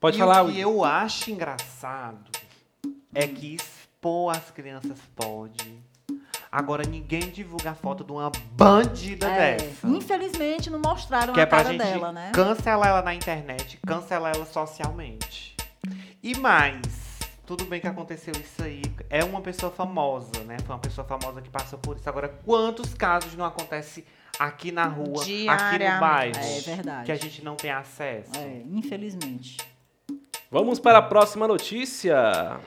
Pode 0.00 0.16
e 0.16 0.18
falar, 0.20 0.42
o 0.44 0.50
que 0.52 0.58
eu 0.60 0.84
acho 0.84 1.30
engraçado 1.30 2.30
é 3.14 3.26
que 3.26 3.54
expor 3.56 4.36
as 4.36 4.50
crianças 4.50 4.98
pode. 5.14 5.82
Agora 6.50 6.82
ninguém 6.88 7.20
divulga 7.30 7.72
a 7.72 7.74
foto 7.74 8.02
de 8.02 8.10
uma 8.10 8.30
bandida 8.52 9.26
É, 9.28 9.56
dessa. 9.56 9.86
infelizmente 9.86 10.70
não 10.70 10.78
mostraram 10.80 11.34
Que 11.34 11.40
a 11.40 11.42
é 11.42 11.46
pra 11.46 11.58
cara 11.58 11.70
gente 11.72 11.82
dela, 11.82 12.10
né? 12.10 12.30
cancelar 12.32 12.88
ela 12.88 13.02
na 13.02 13.14
internet, 13.14 13.78
cancelar 13.86 14.34
ela 14.34 14.46
socialmente. 14.46 15.54
E 16.22 16.34
mais, 16.38 16.80
tudo 17.46 17.64
bem 17.66 17.80
que 17.80 17.86
aconteceu 17.86 18.32
isso 18.32 18.62
aí. 18.62 18.80
É 19.10 19.22
uma 19.24 19.42
pessoa 19.42 19.70
famosa, 19.70 20.42
né? 20.44 20.56
Foi 20.64 20.74
uma 20.74 20.80
pessoa 20.80 21.06
famosa 21.06 21.42
que 21.42 21.50
passou 21.50 21.78
por 21.78 21.96
isso. 21.98 22.08
Agora, 22.08 22.28
quantos 22.28 22.94
casos 22.94 23.34
não 23.34 23.44
acontece 23.44 24.04
aqui 24.38 24.72
na 24.72 24.86
rua, 24.86 25.22
aqui 25.22 25.44
no 25.46 26.00
bairro? 26.00 26.38
É 26.38 26.60
verdade. 26.60 27.04
Que 27.06 27.12
a 27.12 27.16
gente 27.16 27.44
não 27.44 27.56
tem 27.56 27.70
acesso. 27.70 28.30
É, 28.38 28.62
infelizmente. 28.70 29.58
Vamos 30.50 30.80
para 30.80 30.96
a 30.96 31.02
próxima 31.02 31.46
notícia. 31.46 32.58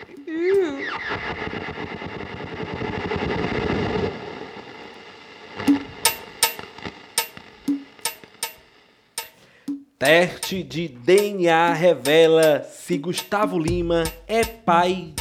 Teste 9.98 10.62
de 10.62 10.90
DNA 10.90 11.74
revela 11.74 12.62
se 12.64 13.00
Gustavo 13.00 13.58
Lima 13.58 14.04
é 14.28 14.44
pai 14.44 15.16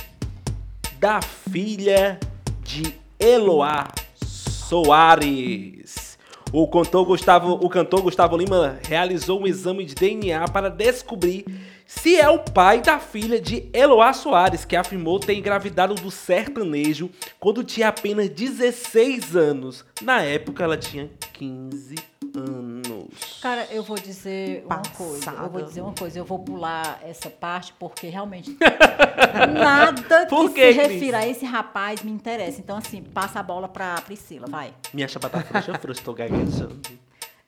da 0.98 1.22
filha 1.22 2.20
de 2.62 2.94
Eloá 3.18 3.88
Soares. 4.22 6.18
O 6.52 6.68
cantor 6.68 7.06
Gustavo, 7.06 7.52
o 7.52 7.70
cantor 7.70 8.02
Gustavo 8.02 8.36
Lima 8.36 8.78
realizou 8.86 9.40
um 9.40 9.46
exame 9.46 9.86
de 9.86 9.94
DNA 9.94 10.46
para 10.48 10.68
descobrir 10.68 11.46
se 11.92 12.16
é 12.16 12.28
o 12.30 12.38
pai 12.38 12.80
da 12.80 13.00
filha 13.00 13.40
de 13.40 13.68
Eloá 13.72 14.12
Soares, 14.12 14.64
que 14.64 14.76
afirmou 14.76 15.18
ter 15.18 15.34
engravidado 15.34 15.92
do 15.96 16.08
sertanejo 16.08 17.10
quando 17.40 17.64
tinha 17.64 17.88
apenas 17.88 18.28
16 18.30 19.34
anos. 19.36 19.84
Na 20.00 20.22
época 20.22 20.62
ela 20.62 20.76
tinha 20.76 21.10
15 21.32 21.96
anos. 22.36 23.40
Cara, 23.42 23.66
eu 23.72 23.82
vou 23.82 23.98
dizer 23.98 24.62
uma 24.64 24.76
Passada. 24.76 24.96
coisa. 24.96 25.30
Eu 25.42 25.50
vou 25.50 25.62
dizer 25.62 25.80
uma 25.80 25.92
coisa. 25.92 26.18
Eu 26.20 26.24
vou 26.24 26.38
pular 26.38 27.00
essa 27.04 27.28
parte 27.28 27.74
porque 27.76 28.06
realmente 28.06 28.56
nada 29.52 30.26
que 30.26 30.30
Por 30.30 30.48
se 30.48 30.54
quê, 30.54 30.72
Cris? 30.72 30.76
refira 30.76 31.18
a 31.18 31.26
esse 31.26 31.44
rapaz 31.44 32.02
me 32.04 32.12
interessa. 32.12 32.60
Então, 32.60 32.76
assim, 32.76 33.02
passa 33.02 33.40
a 33.40 33.42
bola 33.42 33.68
pra 33.68 34.00
Priscila, 34.02 34.46
vai. 34.48 34.72
Minha 34.94 35.08
chapata 35.08 35.40
frouxa, 35.40 35.74
frouxa, 35.74 36.02
tô 36.04 36.14
gaguejando. 36.14 36.80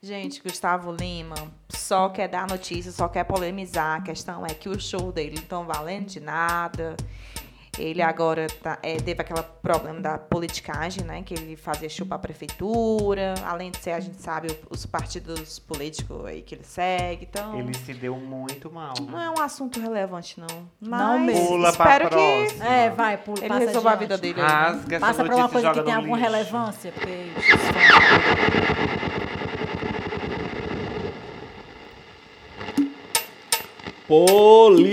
Gente, 0.04 0.42
Gustavo 0.42 0.90
Lima 0.90 1.36
só 1.68 2.08
quer 2.08 2.26
dar 2.28 2.48
notícia, 2.48 2.90
só 2.90 3.06
quer 3.06 3.22
polemizar. 3.24 3.98
A 3.98 4.02
questão 4.02 4.44
é 4.44 4.48
que 4.52 4.68
o 4.68 4.80
show 4.80 5.12
dele 5.12 5.36
não 5.36 5.42
estão 5.42 5.64
valendo 5.64 6.06
de 6.06 6.18
nada. 6.18 6.96
Ele 7.78 8.02
agora 8.02 8.48
tá, 8.62 8.78
é, 8.82 8.96
teve 8.96 9.22
aquele 9.22 9.40
problema 9.62 9.98
da 10.00 10.18
politicagem, 10.18 11.04
né? 11.04 11.22
Que 11.22 11.32
ele 11.32 11.56
fazia 11.56 11.88
show 11.88 12.04
pra 12.06 12.18
prefeitura. 12.18 13.32
Além 13.46 13.70
de 13.70 13.78
ser, 13.78 13.92
a 13.92 14.00
gente 14.00 14.20
sabe, 14.20 14.48
os 14.68 14.84
partidos 14.84 15.58
políticos 15.60 16.26
aí 16.26 16.42
que 16.42 16.54
ele 16.56 16.64
segue. 16.64 17.26
Então, 17.30 17.58
Ele 17.58 17.72
se 17.72 17.94
deu 17.94 18.16
muito 18.16 18.70
mal. 18.70 18.92
não 19.00 19.18
é 19.18 19.30
um 19.30 19.40
assunto 19.40 19.80
relevante, 19.80 20.38
não. 20.38 20.68
Mas 20.80 21.00
Não 21.00 21.18
mesmo. 21.20 21.46
Pula 21.46 21.72
pra 21.72 21.84
espero 21.84 22.10
que 22.10 22.14
próxima. 22.46 22.64
É, 22.66 22.90
vai, 22.90 23.16
pula, 23.16 23.42
ele 23.42 23.54
resolva 23.66 23.92
a 23.92 23.94
vida 23.96 24.18
dele. 24.18 24.42
né? 24.42 24.46
Rasga 24.48 24.96
essa 24.96 25.06
Passa 25.06 25.24
pra 25.24 25.36
notícia 25.36 25.42
uma 25.44 25.48
coisa 25.48 25.72
que 25.72 25.82
tem 25.86 25.94
alguma 25.94 26.16
lixo. 26.18 26.30
relevância, 26.30 26.92
porque... 26.92 27.32
Política! 34.12 34.84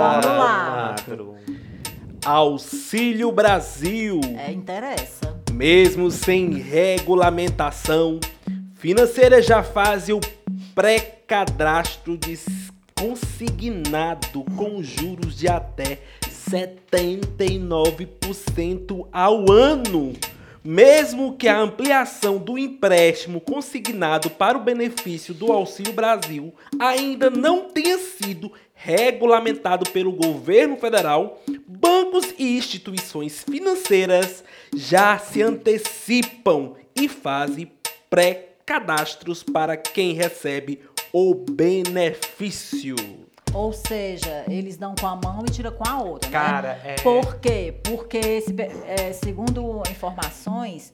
Vamos 0.00 0.26
lá. 0.26 0.96
Auxílio 2.24 3.30
Brasil. 3.30 4.20
É, 4.36 4.50
interessa. 4.50 5.40
Mesmo 5.52 6.10
sem 6.10 6.58
regulamentação, 6.58 8.18
Financeiras 8.74 9.46
já 9.46 9.62
fazem 9.62 10.16
o 10.16 10.20
pré-cadastro 10.74 12.18
de 12.18 12.36
consignado 12.98 14.44
com 14.56 14.82
juros 14.82 15.38
de 15.38 15.46
até 15.46 16.00
79% 16.50 19.06
ao 19.12 19.52
ano. 19.52 20.14
Mesmo 20.64 21.36
que 21.36 21.48
a 21.48 21.58
ampliação 21.58 22.38
do 22.38 22.56
empréstimo 22.56 23.40
consignado 23.40 24.30
para 24.30 24.56
o 24.56 24.62
benefício 24.62 25.34
do 25.34 25.50
Auxílio 25.50 25.92
Brasil 25.92 26.54
ainda 26.78 27.28
não 27.28 27.68
tenha 27.68 27.98
sido 27.98 28.52
regulamentado 28.72 29.90
pelo 29.90 30.12
governo 30.12 30.76
federal, 30.76 31.42
bancos 31.66 32.32
e 32.38 32.56
instituições 32.56 33.42
financeiras 33.42 34.44
já 34.74 35.18
se 35.18 35.42
antecipam 35.42 36.74
e 36.94 37.08
fazem 37.08 37.70
pré-cadastros 38.08 39.42
para 39.42 39.76
quem 39.76 40.12
recebe 40.12 40.80
o 41.12 41.34
benefício. 41.34 42.96
Ou 43.54 43.72
seja, 43.72 44.44
eles 44.48 44.76
dão 44.76 44.94
com 44.98 45.06
a 45.06 45.14
mão 45.16 45.44
e 45.46 45.50
tiram 45.50 45.72
com 45.72 45.86
a 45.88 46.00
outra. 46.02 46.30
né? 46.30 46.32
Cara, 46.38 46.80
é. 46.84 46.94
Por 46.96 47.36
quê? 47.38 47.74
Porque, 47.84 48.18
é, 48.86 49.12
segundo 49.12 49.82
informações, 49.90 50.92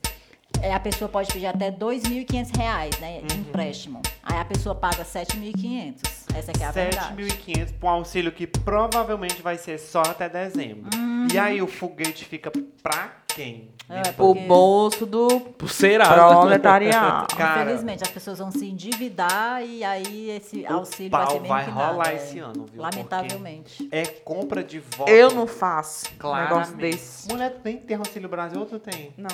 é, 0.61 0.73
a 0.73 0.79
pessoa 0.79 1.07
pode 1.07 1.31
pedir 1.31 1.45
até 1.45 1.71
2.500 1.71 2.55
reais, 2.57 2.99
né, 2.99 3.19
Uhum. 3.19 3.27
de 3.27 3.37
empréstimo. 3.37 4.01
Aí 4.23 4.37
a 4.37 4.45
pessoa 4.45 4.75
paga 4.75 5.05
7.500. 5.05 6.01
Essa 6.35 6.51
que 6.51 6.61
é 6.63 6.65
a 6.67 6.71
verdade. 6.71 7.15
7.500 7.15 7.71
para 7.79 7.89
um 7.89 7.93
auxílio 7.93 8.31
que 8.31 8.45
provavelmente 8.45 9.41
vai 9.41 9.57
ser 9.57 9.77
só 9.79 10.01
até 10.01 10.27
dezembro. 10.29 10.89
E 11.33 11.37
aí 11.39 11.61
o 11.61 11.67
foguete 11.67 12.25
fica 12.25 12.51
pra 12.83 13.13
quem? 13.43 13.69
É, 13.89 14.01
O 14.11 14.13
porque, 14.13 14.41
bolso 14.41 15.05
do 15.05 15.39
proletariado. 15.39 17.27
Infelizmente, 17.33 18.03
as 18.03 18.09
pessoas 18.09 18.37
vão 18.37 18.51
se 18.51 18.65
endividar 18.67 19.63
e 19.65 19.83
aí 19.83 20.29
esse 20.29 20.61
O 20.63 20.73
auxílio 20.73 21.09
vai 21.09 21.25
ser 21.27 21.39
vai 21.39 21.65
que 21.65 21.71
rolar 21.71 21.97
nada, 21.97 22.11
é. 22.11 22.15
esse 22.15 22.37
ano, 22.39 22.65
viu? 22.71 22.81
Lamentavelmente. 22.81 23.87
É 23.91 24.05
compra 24.05 24.63
de 24.63 24.79
voto. 24.79 25.09
Eu 25.09 25.31
não 25.31 25.47
faço 25.47 26.05
um 26.13 26.17
Claramente. 26.19 26.51
negócio 26.53 26.75
desse. 26.77 27.27
Mulher, 27.31 27.49
tu 27.51 27.59
nem 27.63 27.77
tem 27.77 27.97
Auxílio 27.97 28.29
Brasil 28.29 28.59
ou 28.59 28.65
tu 28.67 28.77
tem? 28.77 29.11
Não. 29.17 29.29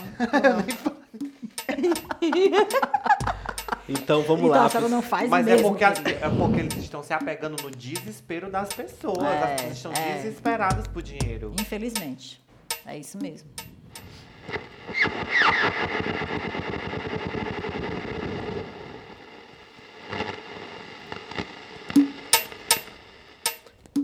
Então 3.87 4.21
vamos 4.23 4.45
então 4.45 4.49
lá. 4.61 4.65
a 4.65 4.69
senhora 4.69 4.89
não 4.89 5.01
faz 5.01 5.29
Mas 5.29 5.45
mesmo. 5.45 5.67
é, 5.67 5.69
porque 5.69 5.83
as- 5.83 5.99
é 5.99 6.29
porque 6.29 6.59
eles 6.59 6.77
estão 6.77 7.03
se 7.03 7.13
apegando 7.13 7.61
no 7.61 7.69
desespero 7.71 8.49
das 8.49 8.69
pessoas. 8.69 9.17
É, 9.23 9.43
As 9.43 9.61
pessoas 9.61 9.75
estão 9.77 9.91
é. 9.93 10.13
desesperadas 10.17 10.87
por 10.87 11.01
dinheiro. 11.03 11.53
Infelizmente. 11.59 12.41
É 12.85 12.97
isso 12.97 13.17
mesmo. 13.21 13.49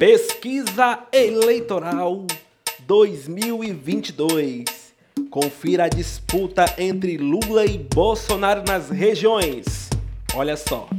Pesquisa 0.01 1.07
Eleitoral 1.13 2.25
2022. 2.87 4.65
Confira 5.29 5.85
a 5.85 5.87
disputa 5.87 6.65
entre 6.79 7.17
Lula 7.17 7.65
e 7.65 7.77
Bolsonaro 7.77 8.63
nas 8.65 8.89
regiões. 8.89 9.91
Olha 10.33 10.57
só. 10.57 10.89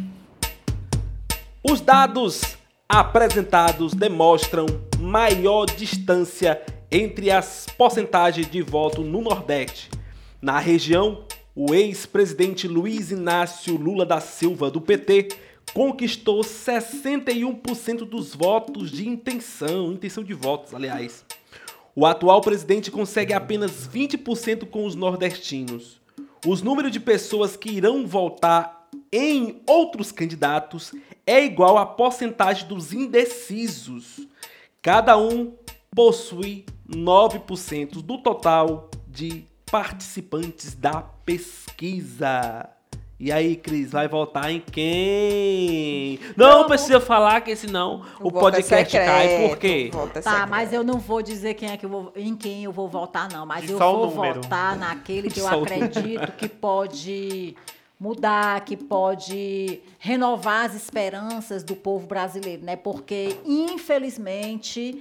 Os 1.68 1.80
dados 1.80 2.56
apresentados 2.88 3.92
demonstram 3.92 4.66
maior 5.00 5.66
distância 5.66 6.62
entre 6.92 7.30
as 7.30 7.66
porcentagens 7.78 8.50
de 8.50 8.60
voto 8.60 9.00
no 9.00 9.22
Nordeste. 9.22 9.88
Na 10.42 10.58
região, 10.58 11.24
o 11.56 11.74
ex-presidente 11.74 12.68
Luiz 12.68 13.10
Inácio 13.10 13.78
Lula 13.78 14.04
da 14.04 14.20
Silva, 14.20 14.70
do 14.70 14.78
PT, 14.78 15.28
conquistou 15.72 16.42
61% 16.42 18.00
dos 18.04 18.34
votos 18.34 18.90
de 18.90 19.08
intenção, 19.08 19.90
intenção 19.90 20.22
de 20.22 20.34
votos, 20.34 20.74
aliás. 20.74 21.24
O 21.96 22.04
atual 22.04 22.42
presidente 22.42 22.90
consegue 22.90 23.32
apenas 23.32 23.88
20% 23.88 24.66
com 24.66 24.84
os 24.84 24.94
nordestinos. 24.94 25.98
Os 26.46 26.60
números 26.60 26.92
de 26.92 27.00
pessoas 27.00 27.56
que 27.56 27.70
irão 27.70 28.06
votar 28.06 28.86
em 29.10 29.62
outros 29.66 30.12
candidatos 30.12 30.92
é 31.26 31.42
igual 31.42 31.78
à 31.78 31.86
porcentagem 31.86 32.68
dos 32.68 32.92
indecisos. 32.92 34.26
Cada 34.82 35.16
um 35.16 35.54
possui 35.94 36.66
9% 36.94 38.02
do 38.02 38.18
total 38.18 38.90
de 39.08 39.44
participantes 39.70 40.74
da 40.74 41.02
pesquisa. 41.24 42.68
E 43.18 43.30
aí, 43.30 43.54
Cris, 43.54 43.92
vai 43.92 44.08
votar 44.08 44.50
em 44.50 44.58
quem? 44.60 46.18
Não 46.36 46.54
Vamos. 46.54 46.66
precisa 46.66 47.00
falar 47.00 47.40
que 47.40 47.54
senão 47.54 48.02
o, 48.18 48.30
voto 48.30 48.36
é 48.36 48.40
podcast 48.40 48.96
cai. 48.98 49.28
secreto, 49.28 49.48
Por 49.48 49.58
quê? 49.58 49.90
o 49.94 50.18
é 50.18 50.22
Tá, 50.22 50.44
mas 50.44 50.72
eu 50.72 50.82
não 50.82 50.98
vou 50.98 51.22
dizer 51.22 51.54
quem 51.54 51.70
é 51.70 51.76
que 51.76 51.86
eu 51.86 51.88
vou, 51.88 52.12
em 52.16 52.34
quem 52.34 52.64
eu 52.64 52.72
vou 52.72 52.88
votar, 52.88 53.30
não. 53.32 53.46
Mas 53.46 53.60
Diz 53.62 53.70
eu 53.70 53.76
o 53.76 54.10
vou 54.10 54.10
votar 54.10 54.76
naquele 54.76 55.30
que 55.30 55.38
eu 55.38 55.44
o 55.44 55.62
acredito 55.62 56.32
que 56.32 56.48
pode 56.48 57.56
mudar, 57.98 58.64
que 58.64 58.76
pode 58.76 59.80
renovar 60.00 60.64
as 60.66 60.74
esperanças 60.74 61.62
do 61.62 61.76
povo 61.76 62.08
brasileiro, 62.08 62.64
né? 62.64 62.74
Porque, 62.74 63.36
infelizmente, 63.46 65.00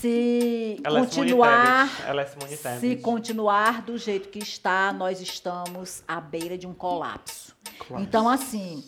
se 0.00 0.80
Ela 0.82 1.00
é 1.00 1.02
continuar. 1.02 1.88
É 2.06 2.24
Tebet. 2.24 2.80
Se 2.80 2.96
continuar 2.96 3.82
do 3.82 3.98
jeito 3.98 4.28
que 4.28 4.38
está, 4.38 4.92
nós 4.92 5.20
estamos 5.20 6.02
à 6.08 6.20
beira 6.20 6.56
de 6.56 6.66
um 6.66 6.72
colapso. 6.72 7.54
Então, 7.98 8.28
assim, 8.28 8.84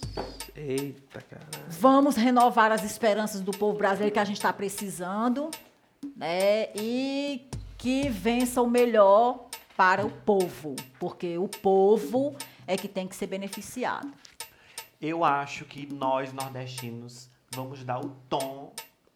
Eita. 0.55 1.25
Vamos 1.68 2.16
renovar 2.16 2.72
as 2.72 2.85
esperanças 2.85 3.40
do 3.40 3.51
povo 3.53 3.77
brasileiro 3.77 4.12
que 4.12 4.18
a 4.18 4.25
gente 4.25 4.37
está 4.37 4.53
precisando, 4.53 5.51
né? 6.16 6.68
E 6.75 7.48
que 7.79 8.09
vença 8.09 8.61
o 8.61 8.68
melhor 8.68 9.46
para 9.77 10.05
o 10.05 10.11
povo, 10.11 10.77
porque 11.01 11.38
o 11.38 11.48
povo 11.48 12.37
é 12.66 12.77
que 12.77 12.87
tem 12.87 13.09
que 13.09 13.16
ser 13.16 13.27
beneficiado. 13.27 14.12
Eu 15.01 15.25
acho 15.25 15.64
que 15.64 15.92
nós, 15.92 16.33
nordestinos, 16.33 17.29
vamos 17.51 17.83
dar 17.83 17.98
o 17.98 18.11
tom 18.29 18.72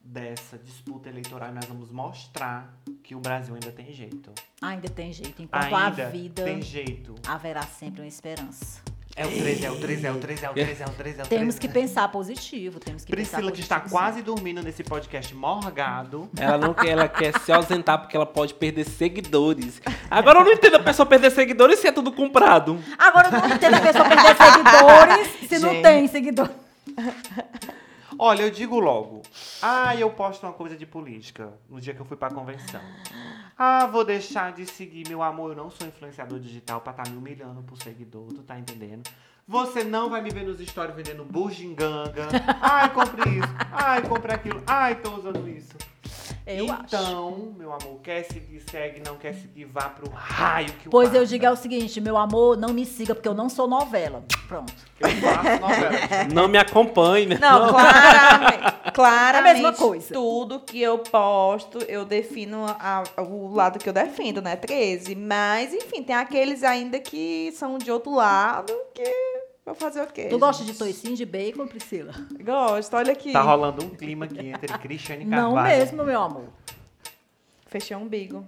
dessa 0.06 0.56
disputa 0.56 1.08
eleitoral 1.08 1.50
e 1.50 1.52
nós 1.52 1.64
vamos 1.66 1.90
mostrar 1.90 2.74
que 3.02 3.14
o 3.14 3.20
Brasil 3.20 3.54
ainda 3.54 3.72
tem 3.72 3.92
jeito. 3.92 4.32
Ainda 4.62 4.88
tem 4.88 5.12
jeito, 5.12 5.42
enquanto 5.42 5.74
ainda 5.74 6.06
a 6.06 6.08
vida 6.08 6.44
tem 6.44 6.62
jeito. 6.62 7.14
haverá 7.26 7.62
sempre 7.62 8.00
uma 8.00 8.06
esperança. 8.06 8.80
É 9.18 9.24
o 9.24 9.30
13, 9.30 9.64
é 9.64 9.70
o 9.70 9.76
13, 9.80 10.06
é 10.06 10.12
o 10.12 10.18
13, 10.18 10.44
é 10.44 10.50
o 10.50 10.52
13, 10.52 10.82
é 10.82 10.86
o 10.86 10.90
13, 10.90 11.20
é 11.20 11.22
o 11.22 11.26
13. 11.26 11.28
Temos 11.30 11.58
que 11.58 11.68
pensar 11.68 12.06
positivo, 12.08 12.78
temos 12.78 13.02
que 13.02 13.10
Priscila, 13.10 13.50
pensar 13.50 13.52
que 13.52 13.60
está 13.60 13.80
quase 13.80 14.20
dormindo 14.20 14.62
nesse 14.62 14.84
podcast 14.84 15.34
morgado. 15.34 16.28
Ela 16.38 16.58
não 16.58 16.74
quer, 16.74 16.88
ela 16.88 17.08
quer 17.08 17.38
se 17.40 17.50
ausentar 17.50 17.98
porque 17.98 18.14
ela 18.14 18.26
pode 18.26 18.52
perder 18.52 18.84
seguidores. 18.84 19.80
Agora 20.10 20.40
eu 20.40 20.44
não 20.44 20.52
entendo 20.52 20.76
a 20.76 20.82
pessoa 20.82 21.06
perder 21.06 21.30
seguidores 21.30 21.78
se 21.78 21.88
é 21.88 21.92
tudo 21.92 22.12
comprado. 22.12 22.78
Agora 22.98 23.28
eu 23.28 23.32
não 23.32 23.56
entendo 23.56 23.74
a 23.74 23.80
pessoa 23.80 24.04
perder 24.04 24.36
seguidores 24.36 25.48
se 25.48 25.58
não 25.60 25.70
Gente. 25.70 25.82
tem 25.82 26.08
seguidor. 26.08 26.50
Olha, 28.18 28.42
eu 28.42 28.50
digo 28.50 28.78
logo. 28.80 29.22
Ah, 29.60 29.94
eu 29.94 30.10
posto 30.10 30.44
uma 30.44 30.52
coisa 30.52 30.76
de 30.76 30.86
política 30.86 31.52
no 31.68 31.80
dia 31.80 31.94
que 31.94 32.00
eu 32.00 32.06
fui 32.06 32.16
pra 32.16 32.30
convenção. 32.30 32.80
Ah, 33.58 33.86
vou 33.86 34.04
deixar 34.04 34.52
de 34.52 34.66
seguir, 34.66 35.08
meu 35.08 35.22
amor. 35.22 35.50
Eu 35.50 35.56
não 35.56 35.70
sou 35.70 35.86
influenciador 35.86 36.38
digital 36.38 36.80
pra 36.80 36.92
estar 36.92 37.08
me 37.08 37.16
humilhando 37.16 37.62
por 37.62 37.76
seguidor, 37.82 38.28
tu 38.28 38.42
tá 38.42 38.58
entendendo? 38.58 39.08
Você 39.48 39.84
não 39.84 40.10
vai 40.10 40.20
me 40.22 40.30
ver 40.30 40.44
nos 40.44 40.58
stories 40.58 40.96
vendendo 40.96 41.24
bugiganga. 41.24 42.26
Ai, 42.60 42.92
compre 42.92 43.30
isso. 43.30 43.54
Ai, 43.70 44.02
compre 44.02 44.32
aquilo. 44.34 44.62
Ai, 44.66 44.96
tô 44.96 45.14
usando 45.14 45.48
isso. 45.48 45.76
Eu 46.46 46.70
acho. 46.72 46.82
então, 46.86 47.54
meu 47.58 47.72
amor, 47.72 47.98
quer 48.02 48.22
seguir, 48.24 48.62
segue. 48.70 49.02
Não 49.04 49.16
quer 49.16 49.34
seguir, 49.34 49.64
vá 49.64 49.88
pro 49.88 50.08
raio 50.10 50.68
que 50.74 50.86
o 50.86 50.90
Pois 50.90 51.12
eu 51.12 51.24
digo 51.26 51.44
é 51.44 51.50
o 51.50 51.56
seguinte, 51.56 52.00
meu 52.00 52.16
amor, 52.16 52.56
não 52.56 52.68
me 52.72 52.86
siga 52.86 53.14
porque 53.16 53.28
eu 53.28 53.34
não 53.34 53.48
sou 53.48 53.66
novela. 53.66 54.22
Pronto. 54.46 54.72
Eu 55.00 55.08
faço 55.08 55.60
novela. 55.60 55.90
Não 56.32 56.46
me 56.48 56.56
acompanhe, 56.56 57.26
né? 57.26 57.38
Não, 57.40 57.68
claramente, 57.68 58.72
claramente 58.94 59.46
É 59.46 59.50
a 59.50 59.54
mesma 59.54 59.72
coisa. 59.72 60.14
tudo 60.14 60.60
que 60.60 60.80
eu 60.80 60.98
posto, 60.98 61.78
eu 61.88 62.04
defino 62.04 62.64
a- 62.66 63.02
o 63.18 63.52
lado 63.52 63.78
que 63.78 63.88
eu 63.88 63.92
defendo, 63.92 64.40
né? 64.40 64.54
13. 64.56 65.14
Mas, 65.16 65.74
enfim, 65.74 66.02
tem 66.02 66.14
aqueles 66.14 66.62
ainda 66.62 66.98
que 67.00 67.52
são 67.56 67.76
de 67.76 67.90
outro 67.90 68.14
lado 68.14 68.72
que. 68.94 69.35
Vou 69.66 69.74
fazer 69.74 70.00
o 70.02 70.06
quê? 70.06 70.26
Tu 70.28 70.38
gosta 70.38 70.62
de 70.64 70.74
toicinho 70.74 71.16
de 71.16 71.26
bacon, 71.26 71.66
Priscila? 71.66 72.12
Gosto, 72.40 72.94
olha 72.96 73.12
aqui. 73.12 73.32
Tá 73.32 73.42
rolando 73.42 73.84
um 73.84 73.88
clima 73.90 74.24
aqui 74.26 74.38
entre 74.38 74.78
Cristiane 74.78 75.26
Carvalho. 75.26 75.54
Não 75.56 75.62
mesmo, 75.64 76.04
meu 76.04 76.22
amor. 76.22 76.44
Fechei 77.66 77.96
o 77.96 78.00
umbigo. 78.00 78.46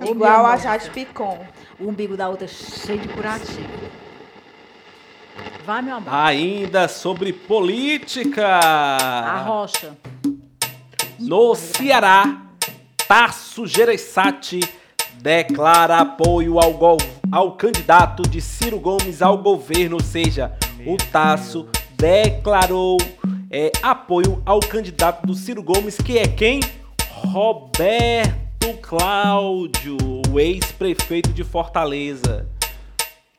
Ô, 0.00 0.10
Igual 0.12 0.46
a. 0.46 0.56
Jade 0.56 0.88
Picon. 0.90 1.44
O 1.78 1.88
umbigo 1.88 2.16
da 2.16 2.28
outra 2.30 2.48
cheio 2.48 3.00
de 3.00 3.08
curativo. 3.08 3.68
Vai, 5.66 5.82
meu 5.82 5.96
amor. 5.96 6.12
Ainda 6.14 6.88
sobre 6.88 7.32
política. 7.34 8.46
A 8.48 9.42
rocha. 9.42 9.94
No 11.18 11.54
Ceará, 11.54 12.46
Tasso 13.06 13.66
Gereissati 13.66 14.60
declara 15.20 15.98
apoio 15.98 16.58
ao, 16.58 16.72
gov- 16.72 17.21
ao 17.32 17.52
candidato 17.56 18.22
de 18.22 18.42
Ciro 18.42 18.78
Gomes 18.78 19.22
ao 19.22 19.38
governo, 19.38 19.96
ou 19.96 20.02
seja, 20.02 20.52
o 20.86 20.96
Tasso 21.10 21.66
declarou 21.96 22.98
é, 23.50 23.72
apoio 23.82 24.42
ao 24.44 24.60
candidato 24.60 25.26
do 25.26 25.34
Ciro 25.34 25.62
Gomes, 25.62 25.96
que 25.96 26.18
é 26.18 26.28
quem? 26.28 26.60
Roberto 27.10 28.76
Cláudio, 28.82 29.96
o 30.30 30.38
ex-prefeito 30.38 31.30
de 31.32 31.42
Fortaleza. 31.42 32.46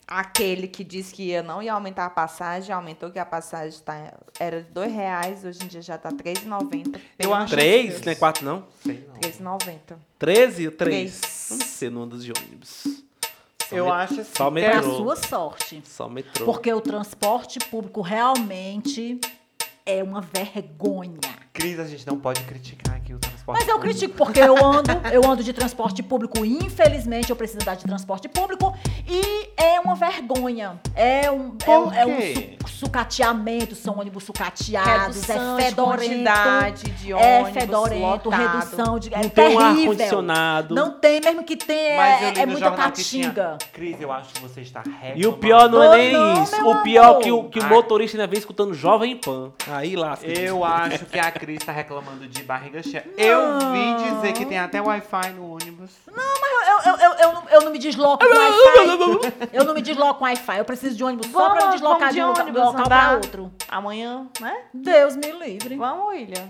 Aquele 0.07 0.67
que 0.67 0.83
disse 0.83 1.13
que 1.13 1.23
ia, 1.23 1.41
não 1.41 1.61
ia 1.61 1.73
aumentar 1.73 2.05
a 2.05 2.09
passagem, 2.09 2.73
aumentou 2.73 3.09
que 3.11 3.17
a 3.19 3.25
passagem 3.25 3.79
tá, 3.83 4.13
era 4.39 4.61
de 4.61 4.79
R$ 4.79 4.87
reais, 4.87 5.43
hoje 5.45 5.59
em 5.63 5.67
dia 5.67 5.81
já 5.81 5.97
tá 5.97 6.09
R$ 6.09 6.15
3,90. 6.15 6.99
Eu 7.17 7.33
acho- 7.33 7.53
Três, 7.53 8.01
não 8.01 8.11
é 8.11 8.15
quatro 8.15 8.45
não? 8.45 8.63
Sei 8.83 9.05
não. 9.07 9.15
R$ 9.15 9.19
3,90. 9.21 9.95
13 10.19 10.65
ou 10.67 10.71
3? 10.73 11.19
Três. 11.19 11.47
Não 11.51 11.59
sei, 11.67 11.89
não 11.89 12.01
ando 12.03 12.17
de 12.19 12.31
ônibus. 12.31 13.03
Só 13.73 13.77
Eu 13.77 13.85
met- 13.85 13.95
acho 13.95 14.21
assim. 14.21 14.31
Só 14.35 14.51
metrô. 14.51 14.97
sua 14.97 15.15
sorte. 15.15 15.81
Só 15.85 16.07
metrô. 16.09 16.45
Porque 16.45 16.71
o 16.73 16.79
transporte 16.81 17.59
público 17.59 18.01
realmente 18.01 19.19
é 19.85 20.03
uma 20.03 20.21
vergonha. 20.21 21.19
Cris, 21.53 21.79
a 21.79 21.85
gente 21.85 22.07
não 22.07 22.17
pode 22.17 22.41
criticar 22.45 22.95
aqui 22.95 23.13
o 23.13 23.19
transporte. 23.19 23.59
Mas 23.59 23.67
eu 23.69 23.75
público. 23.75 23.99
critico 23.99 24.17
porque 24.17 24.39
eu 24.39 24.57
ando, 24.65 24.89
eu 25.11 25.23
ando 25.29 25.43
de 25.43 25.53
transporte 25.53 26.01
público. 26.01 26.43
Infelizmente, 26.43 27.29
eu 27.29 27.35
preciso 27.35 27.59
andar 27.61 27.75
de 27.75 27.83
transporte 27.85 28.27
público 28.27 28.75
e 29.07 29.49
é 29.55 29.79
uma 29.79 29.93
vergonha. 29.93 30.79
É 30.95 31.29
um, 31.29 31.49
é, 31.61 31.63
Por 31.63 31.87
um- 31.87 31.93
é 31.93 32.05
um 32.07 32.19
su- 32.65 32.79
sucateamento, 32.79 33.75
são 33.75 33.99
ônibus 33.99 34.23
sucateados, 34.23 35.17
Redução 35.27 35.59
é 35.59 35.61
de 35.61 35.69
fedorento. 35.69 36.07
quantidade 36.09 36.89
de 36.89 37.11
é 37.11 37.15
ônibus 37.41 37.53
fedorento, 37.53 38.29
lotado. 38.29 38.41
redução 38.59 38.97
de. 38.99 39.13
É 39.13 39.17
Não 39.21 39.29
tem 39.29 39.55
um 39.55 39.59
ar 39.59 39.69
terrível. 39.73 39.91
condicionado. 39.95 40.73
Não 40.75 40.91
tem, 40.99 41.21
mesmo 41.21 41.43
que 41.43 41.55
tenha, 41.55 41.97
Mas 41.97 42.37
é, 42.37 42.41
é 42.41 42.45
muita 42.47 42.71
patinga. 42.71 43.57
Cris, 43.71 44.01
eu 44.01 44.11
acho 44.11 44.33
que 44.33 44.41
você 44.41 44.61
está 44.61 44.81
reclamando. 44.81 45.19
E 45.21 45.27
o 45.27 45.33
pior 45.33 45.69
não 45.69 45.83
é 45.83 45.97
nem 45.97 46.13
não, 46.13 46.41
isso. 46.43 46.55
O 46.67 46.81
pior 46.81 47.03
amor. 47.09 47.19
é 47.19 47.23
que 47.23 47.31
o, 47.31 47.43
que 47.43 47.59
o 47.59 47.65
motorista 47.65 48.17
ainda 48.17 48.25
vem 48.27 48.39
escutando 48.39 48.73
Jovem 48.73 49.15
Pan. 49.17 49.51
Aí 49.67 49.95
lasca. 49.95 50.25
Eu 50.25 50.63
acho 50.65 51.05
que 51.05 51.19
a 51.19 51.31
Cris 51.43 51.57
está 51.57 51.73
reclamando 51.73 52.25
de 52.25 52.41
barriga 52.43 52.81
cheia. 52.81 53.05
Eu 53.17 53.59
vi 53.73 53.95
dizer 54.15 54.31
que 54.31 54.45
tem 54.45 54.57
até 54.57 54.81
Wi-Fi 54.81 55.31
no 55.31 55.51
ônibus. 55.51 55.91
Eu, 56.07 56.93
eu, 56.93 56.97
eu, 56.97 57.11
eu, 57.19 57.33
não- 57.33 57.49
eu 57.49 57.61
não 57.63 57.71
me 57.71 57.77
desloco 57.79 58.25
com 58.25 58.33
Wi-Fi. 58.33 59.49
Eu 59.51 59.65
não 59.65 59.73
me 59.73 59.81
desloco 59.81 60.19
com 60.19 60.23
Wi-Fi. 60.25 60.57
Eu 60.59 60.63
preciso 60.65 60.95
de 60.95 61.03
ônibus 61.03 61.27
só 61.29 61.49
pra 61.49 61.53
me 61.55 61.59
Vamos- 61.59 61.75
deslocar 61.75 61.99
vamos 61.99 62.13
de, 62.15 62.19
de 62.21 62.25
um 62.25 62.29
ônibus, 62.43 62.63
local 62.63 62.85
pra 62.85 63.11
outro. 63.15 63.51
Amanhã, 63.67 64.25
né? 64.39 64.55
Deus 64.73 65.17
me 65.17 65.31
livre. 65.33 65.75
Vamos, 65.75 66.07
William. 66.13 66.47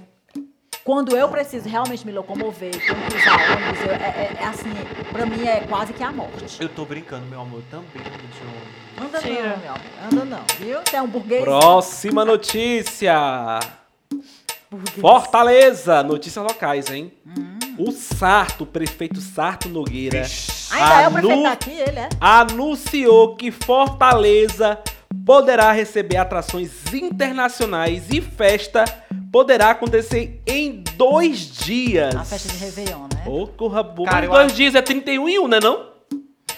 Quando 0.83 1.15
eu 1.15 1.27
preciso 1.29 1.67
realmente 1.67 2.05
me 2.05 2.11
locomover, 2.11 2.69
que 2.71 2.91
usar 2.91 3.33
ônibus, 3.33 3.81
eu- 3.85 3.91
é, 3.93 3.95
é- 3.95 4.37
é 4.41 4.45
assim, 4.45 4.71
pra 5.11 5.25
mim 5.25 5.43
é 5.47 5.61
quase 5.61 5.91
que 5.93 6.03
a 6.03 6.11
morte. 6.11 6.61
Eu 6.61 6.69
tô 6.69 6.85
brincando, 6.85 7.25
meu 7.25 7.41
amor, 7.41 7.61
eu 7.61 7.65
também 7.71 8.01
ando 8.05 8.27
de 8.27 8.41
ônibus. 8.41 8.83
Anda 9.01 9.19
Tira. 9.19 9.49
não, 9.49 9.57
meu 9.57 9.69
amor. 9.71 9.81
Anda 10.11 10.25
não, 10.25 10.43
viu? 10.59 10.79
Você 10.85 10.95
é 10.97 11.01
um 11.01 11.07
burguês. 11.07 11.43
Próxima 11.43 12.23
notícia. 12.23 13.59
Fortaleza. 14.99 16.03
Notícias 16.03 16.43
locais, 16.43 16.89
hein? 16.89 17.11
O 17.77 17.91
Sarto, 17.91 18.63
o 18.63 18.67
prefeito 18.67 19.19
Sarto 19.19 19.67
Nogueira, 19.69 20.25
Ainda 20.71 21.01
é 21.01 21.07
o 21.07 21.11
prefeito 21.11 21.33
anu- 21.33 21.43
daqui, 21.43 21.71
ele 21.71 21.99
é. 21.99 22.09
anunciou 22.19 23.35
que 23.35 23.51
Fortaleza 23.51 24.79
poderá 25.25 25.71
receber 25.71 26.17
atrações 26.17 26.71
internacionais 26.93 28.09
e 28.11 28.21
festa 28.21 28.83
poderá 29.31 29.71
acontecer 29.71 30.41
em 30.45 30.83
dois 30.95 31.39
dias. 31.51 32.15
A 32.15 32.23
festa 32.23 32.49
de 32.49 32.57
Réveillon, 32.57 33.07
né? 33.13 33.23
Ô, 33.25 33.47
corra 33.47 33.81
boa. 33.81 34.07
Cara, 34.09 34.27
dois 34.27 34.45
acho- 34.47 34.55
dias 34.55 34.75
é 34.75 34.81
31 34.81 35.27
e 35.29 35.39
1, 35.39 35.47
né 35.47 35.59
não? 35.59 35.91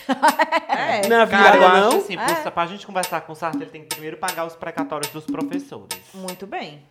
É. 0.68 1.08
Não 1.08 1.16
é 1.18 1.22
a 1.24 1.28
Cara, 1.28 1.58
eu 1.58 1.66
acho 1.68 1.76
não? 1.92 1.98
assim, 2.00 2.14
É. 2.14 2.18
pra, 2.18 2.52
pra 2.52 2.66
gente 2.68 2.86
conversar 2.86 3.22
com 3.22 3.32
o 3.34 3.36
Sarto, 3.36 3.58
ele 3.58 3.72
tem 3.72 3.82
que 3.82 3.88
primeiro 3.88 4.18
pagar 4.18 4.46
os 4.46 4.56
precatórios 4.56 5.12
dos 5.12 5.26
professores. 5.26 5.98
Muito 6.14 6.46
bem. 6.46 6.84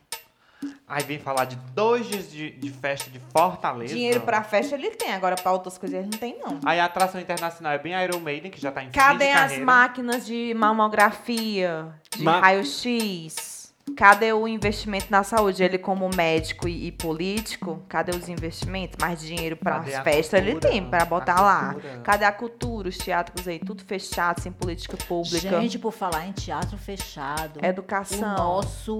Aí 0.86 1.02
vem 1.04 1.18
falar 1.18 1.44
de 1.46 1.56
dois 1.74 2.06
dias 2.08 2.30
de, 2.30 2.50
de 2.50 2.70
festa 2.70 3.10
de 3.10 3.18
Fortaleza. 3.32 3.94
Dinheiro 3.94 4.20
pra 4.20 4.42
festa 4.42 4.74
ele 4.74 4.90
tem, 4.90 5.12
agora 5.12 5.36
pra 5.36 5.52
outras 5.52 5.76
coisas 5.78 5.98
ele 5.98 6.08
não 6.10 6.18
tem, 6.18 6.38
não. 6.38 6.60
Aí 6.64 6.78
a 6.80 6.84
atração 6.84 7.20
internacional 7.20 7.72
é 7.72 7.78
bem 7.78 7.92
Iron 8.04 8.20
Maiden, 8.20 8.50
que 8.50 8.60
já 8.60 8.70
tá 8.72 8.82
em 8.82 8.86
fim 8.86 8.92
Cadê 8.92 9.24
de 9.26 9.30
as 9.30 9.40
carreira. 9.42 9.64
máquinas 9.64 10.26
de 10.26 10.54
mamografia, 10.54 11.88
de 12.16 12.22
Ma- 12.22 12.40
raio-x? 12.40 13.64
Cadê 13.98 14.32
o 14.32 14.48
investimento 14.48 15.08
na 15.10 15.22
saúde? 15.22 15.62
Ele, 15.62 15.76
como 15.76 16.08
médico 16.16 16.66
e, 16.66 16.86
e 16.86 16.92
político, 16.92 17.82
cadê 17.86 18.16
os 18.16 18.30
investimentos? 18.30 18.96
Mais 18.98 19.20
dinheiro 19.20 19.56
para 19.56 19.76
as 19.76 19.98
festas 19.98 20.40
ele 20.40 20.52
cultura? 20.52 20.72
tem, 20.72 20.88
para 20.88 21.04
botar 21.04 21.40
lá. 21.42 21.76
Cadê 22.02 22.24
a 22.24 22.32
cultura, 22.32 22.88
os 22.88 22.96
teatros 22.96 23.46
aí, 23.46 23.58
tudo 23.58 23.84
fechado, 23.84 24.40
sem 24.40 24.50
política 24.50 24.96
pública? 25.06 25.60
Gente, 25.60 25.78
por 25.78 25.92
falar 25.92 26.26
em 26.26 26.32
teatro 26.32 26.78
fechado, 26.78 27.60
o 27.62 27.64
Educação. 27.66 28.34
nosso 28.34 28.96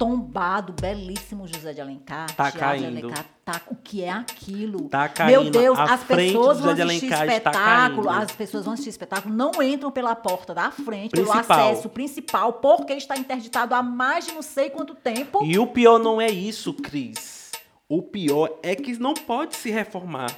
tombado, 0.00 0.74
belíssimo 0.80 1.46
José 1.46 1.74
de 1.74 1.80
Alencar. 1.82 2.34
Tá 2.34 2.48
de 2.48 2.56
caindo. 2.56 2.86
Alencar, 2.86 3.26
tá, 3.44 3.60
o 3.66 3.76
que 3.76 4.02
é 4.02 4.08
aquilo? 4.08 4.88
Tá 4.88 5.06
caindo. 5.10 5.30
Meu 5.30 5.50
Deus, 5.50 5.78
A 5.78 5.84
as 5.92 6.04
pessoas 6.04 6.58
vão 6.58 6.72
assistir 6.72 7.12
espetáculo, 7.12 8.08
as 8.08 8.32
pessoas 8.32 8.64
vão 8.64 8.72
assistir 8.72 8.88
espetáculo, 8.88 9.34
não 9.34 9.62
entram 9.62 9.90
pela 9.90 10.16
porta 10.16 10.54
da 10.54 10.70
frente, 10.70 11.10
pelo 11.10 11.30
Principal. 11.30 11.68
acesso 11.68 11.90
principal, 11.90 12.54
porque 12.54 12.94
está 12.94 13.14
interditado 13.14 13.74
há 13.74 13.82
mais 13.82 14.26
de 14.26 14.32
não 14.32 14.40
sei 14.40 14.70
quanto 14.70 14.94
tempo. 14.94 15.44
E 15.44 15.58
o 15.58 15.66
pior 15.66 15.98
não 15.98 16.18
é 16.18 16.30
isso, 16.30 16.72
Cris. 16.72 17.50
O 17.86 18.00
pior 18.00 18.58
é 18.62 18.74
que 18.74 18.98
não 18.98 19.12
pode 19.12 19.54
se 19.54 19.70
reformar. 19.70 20.34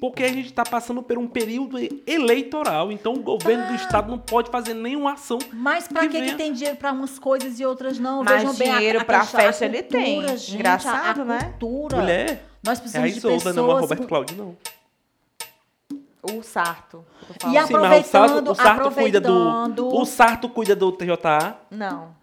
Porque 0.00 0.22
a 0.24 0.28
gente 0.28 0.46
está 0.46 0.64
passando 0.64 1.02
por 1.02 1.16
um 1.18 1.26
período 1.28 1.78
eleitoral. 2.06 2.90
Então 2.90 3.12
o 3.14 3.20
governo 3.20 3.64
Tá. 3.64 3.68
do 3.70 3.74
estado 3.76 4.10
não 4.10 4.18
pode 4.18 4.50
fazer 4.50 4.74
nenhuma 4.74 5.12
ação. 5.12 5.38
Mas 5.52 5.86
pra 5.88 6.08
Que 6.08 6.20
que, 6.22 6.34
tem 6.34 6.52
dinheiro 6.52 6.76
pra 6.76 6.92
umas 6.92 7.18
coisas 7.18 7.60
e 7.60 7.64
outras 7.66 7.98
não? 7.98 8.24
Mas 8.24 8.42
Vejam 8.42 8.54
dinheiro 8.54 9.00
a, 9.00 9.04
pra 9.04 9.20
questão- 9.20 9.40
a 9.40 9.42
festa 9.44 9.64
ele 9.64 9.82
cultura, 9.82 10.02
tem. 10.04 10.28
Gente, 10.38 10.54
Engraçado, 10.54 11.20
a, 11.20 11.22
a 11.22 11.24
né? 11.24 11.38
Cultura. 11.58 11.96
Mulher, 11.98 12.44
Nós 12.64 12.78
é 12.78 12.80
a 12.80 12.82
precisamos 12.82 13.12
de 13.12 13.18
Isolda, 13.18 13.36
pessoas... 13.36 13.56
não 13.56 13.70
é 13.70 13.74
o 13.74 13.78
Roberto 13.80 14.06
Cláudio, 14.08 14.36
não. 14.36 14.56
O 16.22 16.42
Sarto. 16.42 17.04
E 17.30 17.40
falando. 17.40 17.56
a- 17.58 17.66
Sim, 17.66 17.72
mas 17.74 18.06
o 18.06 18.08
Sarto, 18.08 18.38
Aproveitando- 18.38 18.50
o 18.50 18.54
Sarto 18.54 18.90
cuida 18.92 19.20
do. 19.20 19.48
aproveitando- 19.48 19.88
O 19.96 20.04
Sarto 20.04 20.48
cuida 20.48 20.76
do 20.76 20.92
TJA. 20.92 21.56
Não, 21.70 22.14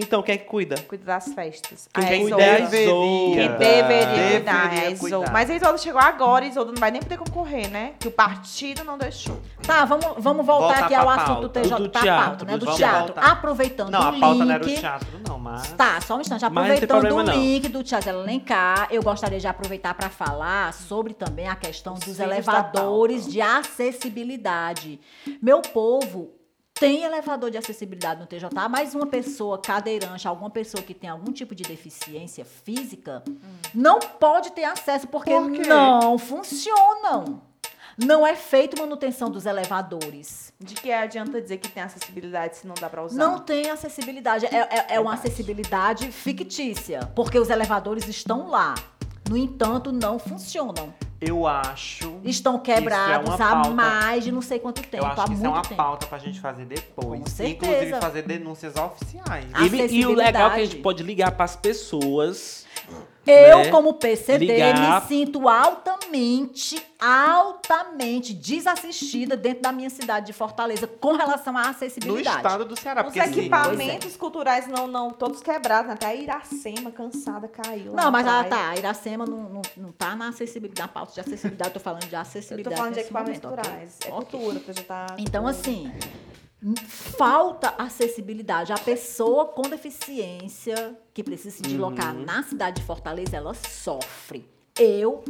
Então 0.00 0.22
quem 0.22 0.34
é 0.34 0.38
que 0.38 0.44
cuida? 0.44 0.76
cuida 0.82 1.04
das 1.04 1.32
festas. 1.34 1.88
Quem 1.92 2.04
a 2.04 2.20
cuida 2.20 2.42
é 2.42 2.54
a 2.56 2.60
Isolda. 2.60 3.36
Que 3.42 3.48
deveria 3.48 3.58
Deveria 3.88 4.30
cuidar, 4.32 4.74
é 4.74 4.78
a 4.86 4.90
Isolda. 4.90 5.16
cuidar. 5.16 5.32
Mas 5.32 5.50
a 5.50 5.54
Isolda 5.56 5.78
chegou 5.78 6.00
agora, 6.00 6.44
a 6.44 6.48
Isolda 6.48 6.72
não 6.72 6.78
vai 6.80 6.90
nem 6.90 7.02
poder 7.02 7.18
concorrer, 7.18 7.68
né? 7.70 7.92
Que 7.98 8.08
o 8.08 8.10
partido 8.10 8.84
não 8.84 8.96
deixou. 8.96 9.40
Tá, 9.66 9.84
vamos, 9.84 10.06
vamos 10.18 10.46
voltar 10.46 10.58
Voltar 10.68 10.84
aqui 10.84 10.94
ao 10.94 11.08
assunto 11.08 11.40
do. 11.42 11.48
TJ, 11.48 11.76
Do 11.78 11.90
pra 11.90 12.00
teatro, 12.00 12.26
pauta, 12.28 12.44
né? 12.44 12.52
do 12.58 12.66
Do 12.66 12.74
teatro. 12.76 13.14
voltar. 13.14 13.30
Aproveitando 13.32 13.90
Não, 13.90 14.00
a 14.02 14.10
o 14.10 14.20
pauta 14.20 14.44
não 14.44 14.54
era 14.54 14.64
o 14.64 14.66
link... 14.66 14.80
teatro, 14.80 15.08
não, 15.26 15.38
mas. 15.38 15.72
Tá, 15.72 16.00
só 16.00 16.16
um 16.16 16.20
instante. 16.20 16.40
Não 16.42 16.48
Aproveitando 16.48 16.88
problema, 16.88 17.20
o 17.20 17.22
não. 17.24 17.34
link 17.34 17.68
do 17.68 17.82
Tiago 17.82 18.08
Alencar, 18.08 18.88
eu 18.90 19.02
gostaria 19.02 19.38
de 19.40 19.46
aproveitar 19.46 19.94
para 19.94 20.08
falar 20.08 20.72
sobre 20.74 21.14
também 21.14 21.48
a 21.48 21.56
questão 21.56 21.94
Os 21.94 22.00
dos 22.00 22.20
elevadores 22.20 23.26
de 23.26 23.40
acessibilidade. 23.40 25.00
Meu 25.40 25.60
povo 25.60 26.30
tem 26.78 27.02
elevador 27.04 27.50
de 27.50 27.58
acessibilidade 27.58 28.20
no 28.20 28.26
TJ, 28.26 28.48
mas 28.68 28.94
uma 28.94 29.06
pessoa 29.06 29.58
cadeirante, 29.58 30.26
alguma 30.28 30.50
pessoa 30.50 30.82
que 30.82 30.94
tem 30.94 31.08
algum 31.10 31.32
tipo 31.32 31.54
de 31.54 31.62
deficiência 31.64 32.44
física, 32.44 33.22
não 33.74 33.98
pode 33.98 34.52
ter 34.52 34.64
acesso 34.64 35.06
porque 35.08 35.30
Por 35.30 35.50
não 35.50 36.18
funcionam. 36.18 37.42
Não 38.00 38.24
é 38.24 38.36
feito 38.36 38.80
manutenção 38.80 39.28
dos 39.28 39.44
elevadores. 39.44 40.52
De 40.60 40.74
que 40.74 40.92
adianta 40.92 41.40
dizer 41.42 41.56
que 41.58 41.68
tem 41.68 41.82
acessibilidade 41.82 42.56
se 42.58 42.64
não 42.66 42.74
dá 42.80 42.88
pra 42.88 43.02
usar? 43.02 43.18
Não 43.18 43.40
tem 43.40 43.70
acessibilidade. 43.70 44.46
É, 44.46 44.56
é- 44.56 44.86
é 44.94 45.00
uma 45.00 45.14
acessibilidade 45.14 46.12
fictícia. 46.12 47.00
Porque 47.16 47.36
os 47.40 47.50
elevadores 47.50 48.06
estão 48.06 48.46
lá. 48.48 48.76
No 49.28 49.36
entanto, 49.36 49.92
não 49.92 50.18
funcionam. 50.18 50.92
Eu 51.20 51.46
acho. 51.46 52.20
Estão 52.24 52.56
é 52.56 52.58
quebrados 52.60 53.34
uma 53.34 53.34
há 53.34 53.50
pauta. 53.50 53.70
mais 53.70 54.24
de 54.24 54.30
não 54.30 54.40
sei 54.40 54.60
quanto 54.60 54.80
tempo. 54.82 55.04
Eu 55.04 55.06
acho 55.06 55.20
há 55.20 55.24
que 55.24 55.32
isso 55.34 55.44
é 55.44 55.48
uma 55.48 55.62
tempo. 55.62 55.74
pauta 55.74 56.06
pra 56.06 56.18
gente 56.18 56.38
fazer 56.40 56.64
depois. 56.64 57.20
Com 57.20 57.26
certeza. 57.26 57.66
Inclusive 57.66 58.00
fazer 58.00 58.22
denúncias 58.22 58.76
oficiais. 58.76 59.44
E, 59.90 59.96
e 59.96 60.06
o 60.06 60.14
legal 60.14 60.50
é 60.50 60.54
que 60.54 60.60
a 60.60 60.64
gente 60.64 60.76
pode 60.76 61.02
ligar 61.02 61.32
para 61.32 61.44
as 61.44 61.56
pessoas. 61.56 62.66
Eu, 63.30 63.58
né? 63.58 63.70
como 63.70 63.92
PCD, 63.92 64.46
Ligar. 64.46 65.02
me 65.02 65.06
sinto 65.06 65.46
altamente, 65.50 66.82
altamente 66.98 68.32
desassistida 68.32 69.36
dentro 69.36 69.62
da 69.62 69.70
minha 69.70 69.90
cidade 69.90 70.26
de 70.28 70.32
Fortaleza 70.32 70.86
com 70.86 71.12
relação 71.12 71.54
à 71.58 71.64
No 71.64 71.68
acessibilidade. 71.68 72.36
estado 72.38 72.64
do 72.64 72.74
Ceará. 72.74 73.06
Os 73.06 73.14
equipamentos 73.14 74.16
culturais 74.16 74.66
não, 74.66 74.86
não, 74.86 75.10
todos 75.10 75.42
quebrados, 75.42 75.90
até 75.92 76.06
a 76.06 76.14
Iracema, 76.14 76.90
cansada, 76.90 77.48
caiu. 77.48 77.92
Não, 77.92 78.10
mas 78.10 78.24
praia. 78.24 78.44
tá, 78.44 78.70
a 78.70 78.76
Iracema 78.76 79.26
não, 79.26 79.42
não, 79.50 79.62
não 79.76 79.92
tá 79.92 80.16
na 80.16 80.28
acessibilidade, 80.28 80.80
na 80.80 80.88
pauta 80.88 81.12
de 81.12 81.20
acessibilidade, 81.20 81.68
eu 81.70 81.74
tô 81.74 81.80
falando 81.80 82.06
de 82.06 82.14
Eu 82.14 82.20
acessibilidade. 82.20 82.74
tô 82.74 82.76
falando 82.78 82.92
de 82.94 82.96
nesse 83.00 83.08
equipamentos 83.10 83.42
momento, 83.42 83.62
culturais. 83.62 83.98
É 84.06 84.08
Ok. 84.10 84.40
cultura, 84.40 84.60
pra 84.60 84.72
já 84.72 84.82
tá. 84.84 85.06
Então, 85.18 85.46
assim, 85.46 85.92
falta 86.86 87.74
acessibilidade. 87.78 88.72
A 88.72 88.78
pessoa 88.78 89.46
com 89.46 89.62
deficiência 89.62 90.96
que 91.14 91.22
precisa 91.22 91.56
se 91.56 91.62
deslocar 91.62 92.14
Uhum. 92.14 92.24
na 92.24 92.42
cidade 92.42 92.80
de 92.80 92.86
Fortaleza, 92.86 93.36
ela 93.36 93.54
sofre. 93.54 94.48
Eu 94.78 95.24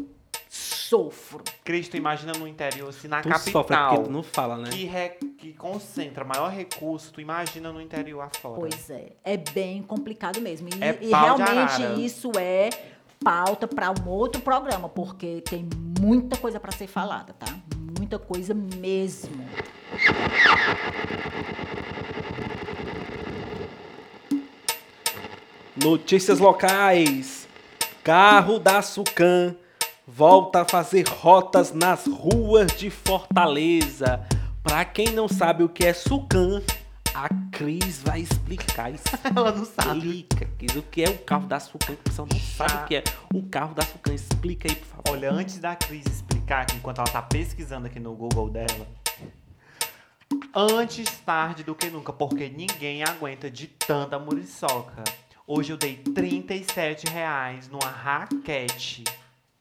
sofro. 0.49 1.43
Cristo, 1.64 1.97
imagina 1.97 2.33
no 2.33 2.47
interior, 2.49 2.93
se 2.93 3.07
na 3.09 3.21
Tu 3.21 3.29
sofre 3.29 3.51
é 3.51 3.53
capital, 3.62 3.88
porque 3.91 4.05
tu 4.05 4.11
não 4.11 4.23
fala, 4.23 4.57
né? 4.57 4.71
que, 4.71 4.85
re- 4.85 5.19
que 5.38 5.53
concentra 5.53 6.25
maior 6.25 6.51
recurso, 6.51 7.12
tu 7.12 7.21
imagina 7.21 7.71
no 7.73 7.81
interior 7.81 8.21
afora. 8.23 8.61
Pois 8.61 8.88
é, 8.91 9.12
é 9.23 9.37
bem 9.37 9.83
complicado 9.83 10.41
mesmo. 10.41 10.69
E, 10.69 10.83
É 10.83 10.99
e 11.03 11.09
realmente 11.11 12.05
isso 12.05 12.31
é 12.38 12.71
pauta 13.23 13.67
para 13.69 13.91
um 13.91 14.09
outro 14.09 14.41
programa, 14.41 14.88
porque 14.88 15.43
tem 15.43 15.69
muita 16.01 16.37
coisa 16.38 16.59
para 16.59 16.73
ser 16.73 16.87
falada, 16.87 17.35
tá? 17.35 17.59
Muita 18.09 18.25
coisa 18.25 18.55
mesmo. 18.55 19.44
Notícias 25.77 26.38
locais. 26.38 27.47
Carro 28.03 28.59
da 28.59 28.81
Sucan 28.81 29.55
volta 30.07 30.62
a 30.62 30.64
fazer 30.64 31.07
rotas 31.07 31.75
nas 31.75 32.07
ruas 32.07 32.73
de 32.79 32.88
Fortaleza. 32.88 34.27
Pra 34.62 34.87
quem 34.87 35.12
não 35.12 35.29
sabe 35.29 35.62
o 35.62 35.68
que 35.68 35.85
é 35.85 35.92
Sucan, 35.92 36.62
a 37.12 37.29
Cris 37.53 38.01
vai 38.03 38.21
explicar. 38.21 38.90
Ela 39.37 39.53
não 39.53 39.66
sabe. 39.66 39.99
Explica, 39.99 40.47
Cris, 40.57 40.77
o 40.77 40.83
que 40.83 41.05
é 41.05 41.11
o 41.11 41.18
carro 41.18 41.47
da 41.47 41.61
Sucan, 41.61 41.88
que 41.88 41.92
o 41.92 42.05
pessoal 42.05 42.29
não 42.33 42.40
sabe 42.40 42.73
o 42.73 42.87
que 42.87 42.97
é 42.97 43.05
o 43.35 43.42
carro 43.42 43.75
da 43.75 43.83
Sucan. 43.83 44.14
Explica 44.14 44.66
aí, 44.66 44.77
por 44.77 44.87
favor. 44.87 45.03
Olha, 45.11 45.31
antes 45.31 45.59
da 45.59 45.77
Cris 45.77 46.25
explicar, 46.49 46.67
enquanto 46.75 46.99
ela 46.99 47.11
tá 47.11 47.21
pesquisando 47.21 47.87
aqui 47.87 48.01
no 48.01 48.15
Google 48.15 48.49
dela, 48.49 48.87
antes 50.55 51.11
tarde 51.21 51.63
do 51.63 51.75
que 51.75 51.91
nunca, 51.91 52.13
porque 52.13 52.49
ninguém 52.49 53.05
aguenta 53.05 53.51
de 53.51 53.67
tanta 53.67 54.19
muriçoca. 54.19 55.05
Hoje 55.47 55.73
eu 55.73 55.77
dei 55.77 55.97
37 55.97 57.07
reais 57.09 57.69
numa 57.69 57.91
raquete, 57.91 59.05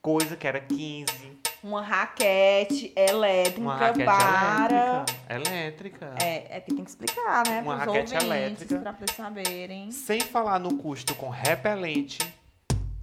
coisa 0.02 0.36
que 0.38 0.48
era 0.48 0.62
15. 0.62 1.38
Uma 1.64 1.82
raquete 1.82 2.94
elétrica 2.96 3.60
Uma 3.60 3.76
raquete 3.76 4.06
para. 4.06 5.06
elétrica. 5.28 5.50
Elétrica. 5.50 6.16
É, 6.22 6.58
é 6.58 6.62
que 6.62 6.74
tem 6.74 6.84
que 6.84 6.90
explicar, 6.90 7.46
né? 7.48 7.62
Uma 7.62 7.76
raquete 7.76 8.16
elétrica. 8.16 8.80
pra 8.80 8.96
eles 9.02 9.16
saberem. 9.16 9.92
Sem 9.92 10.22
falar 10.22 10.60
no 10.60 10.78
custo 10.78 11.14
com 11.16 11.30
repelente. 11.30 12.20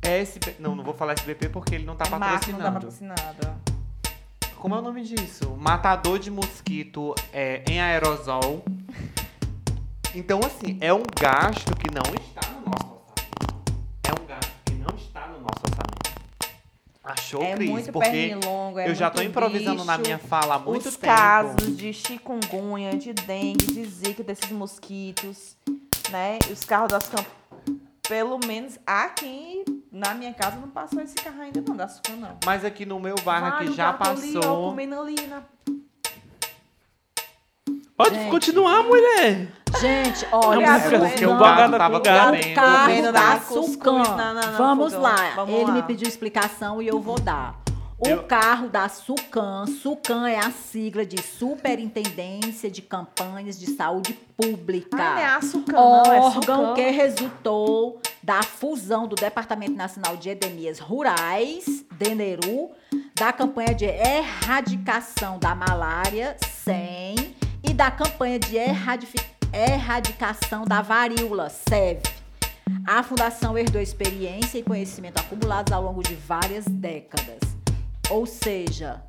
SB... 0.01 0.57
Não, 0.59 0.75
não 0.75 0.85
vou 0.85 0.95
falar 0.95 1.15
SBP 1.15 1.49
porque 1.49 1.75
ele 1.75 1.85
não 1.85 1.97
tá 1.97 2.05
A 2.07 2.19
marca 2.19 2.53
não 2.53 2.59
tá 2.59 2.73
patrocinando. 2.73 3.74
Como 4.65 4.75
é 4.75 4.79
o 4.79 4.81
nome 4.81 5.03
disso? 5.03 5.55
Matador 5.59 6.19
de 6.19 6.31
mosquito 6.31 7.15
é, 7.35 7.63
em 7.71 7.83
aerosol. 7.83 8.65
Então, 10.15 10.41
assim, 10.43 10.79
é 10.81 10.91
um 10.91 11.03
gasto 11.21 11.77
que 11.77 11.91
não 11.93 12.15
está 12.15 12.51
no 12.51 12.71
nosso 12.71 12.97
orçamento. 12.97 13.75
É 14.03 14.13
um 14.19 14.27
gasto 14.27 14.53
que 14.65 14.73
não 14.73 14.97
está 14.97 15.27
no 15.27 15.41
nosso 15.41 15.61
orçamento. 15.65 16.19
Achou, 17.05 17.43
é 17.43 17.53
Cris? 17.57 17.69
muito 17.69 17.93
Porque 17.93 18.11
pernilongo, 18.11 18.79
é 18.79 18.89
eu 18.89 18.95
já 18.95 19.11
tô 19.11 19.19
muito 19.19 19.33
improvisando 19.33 19.85
na 19.85 19.99
bicho. 19.99 20.09
minha 20.09 20.19
fala 20.19 20.55
há 20.55 20.59
muito 20.59 20.89
Os 20.89 20.97
tempo. 20.97 21.15
casos 21.15 21.77
de 21.77 21.93
chikungunya, 21.93 22.97
de 22.97 23.13
dengue, 23.13 23.67
de 23.67 23.85
zika, 23.85 24.23
desses 24.23 24.51
mosquitos, 24.51 25.59
né? 26.09 26.39
E 26.49 26.53
os 26.55 26.65
carros 26.65 26.89
das 26.89 27.07
camp... 27.07 27.27
Pelo 28.09 28.39
menos 28.47 28.79
aqui 28.87 29.64
na 29.95 30.13
minha 30.15 30.35
casa 30.35 30.57
não 30.57 30.69
passou 30.69 31.01
esse 31.01 31.15
carro 31.15 31.41
ainda 31.41 31.63
não, 31.67 31.77
da 31.77 31.85
açúcar 31.85 32.13
não. 32.17 32.37
Mas 32.45 32.65
aqui 32.65 32.85
no 32.85 32.99
meu 32.99 33.15
bairro 33.25 33.47
aqui 33.47 33.73
já 33.73 33.93
gato 33.93 34.09
ali, 34.11 34.37
ó, 34.37 34.41
passou. 34.41 34.71
comendo 34.71 35.01
ali 35.01 35.27
na... 35.27 35.43
Pode 37.97 38.17
Gente. 38.17 38.31
continuar, 38.31 38.83
mulher. 38.83 39.49
Gente, 39.81 40.27
olha, 40.33 40.67
Olha, 40.67 40.77
o 40.77 41.09
porque 41.09 41.27
o 41.27 41.39
gato 41.39 41.79
tava 41.79 42.01
comendo. 42.01 42.55
carro 42.55 42.85
Comendo 42.87 43.13
da 43.13 43.41
Sucan. 43.41 44.03
Vamos 44.59 44.93
fogão. 44.95 45.03
lá. 45.03 45.31
Vamos 45.37 45.55
Ele 45.55 45.65
lá. 45.67 45.73
me 45.73 45.83
pediu 45.85 46.09
explicação 46.09 46.83
e 46.83 46.89
eu 46.89 47.01
vou 47.01 47.21
dar. 47.21 47.55
O 47.97 48.09
Eu- 48.09 48.25
carro 48.25 48.69
da 48.69 48.89
Sucan, 48.89 49.65
Sucan 49.67 50.29
é 50.29 50.39
a 50.39 50.51
sigla 50.51 51.07
de 51.07 51.23
Superintendência 51.23 52.69
de 52.69 52.83
Campanhas 52.83 53.57
de 53.59 53.71
Saúde 53.77 54.13
Pública. 54.37 54.97
Ah, 55.01 55.15
não 55.15 55.19
é 55.19 55.25
não, 55.73 56.05
é 56.13 56.21
órgão 56.21 56.61
Sucan. 56.63 56.75
que 56.75 56.91
resultou 56.91 58.01
da 58.25 58.43
fusão 58.43 59.07
do 59.07 59.15
Departamento 59.15 59.75
Nacional 59.75 60.17
de 60.17 60.31
Endemias 60.31 60.79
Rurais, 60.79 61.85
DENERU, 61.93 62.71
da 63.15 63.31
campanha 63.35 63.75
de 63.75 63.85
erradicação 63.85 65.39
da 65.39 65.55
malária, 65.55 66.35
SEM, 66.41 67.37
e 67.63 67.75
da 67.75 67.91
campanha 67.91 68.39
de 68.39 68.57
erradicação 69.53 70.65
da 70.65 70.81
varíola, 70.81 71.51
SEV. 71.51 72.01
A 72.87 73.03
fundação 73.03 73.59
herdou 73.59 73.81
experiência 73.81 74.57
e 74.57 74.63
conhecimento 74.63 75.19
acumulados 75.19 75.71
ao 75.71 75.83
longo 75.83 76.03
de 76.03 76.15
várias 76.15 76.65
décadas. 76.65 77.41
Ou 78.09 78.25
seja, 78.25 79.03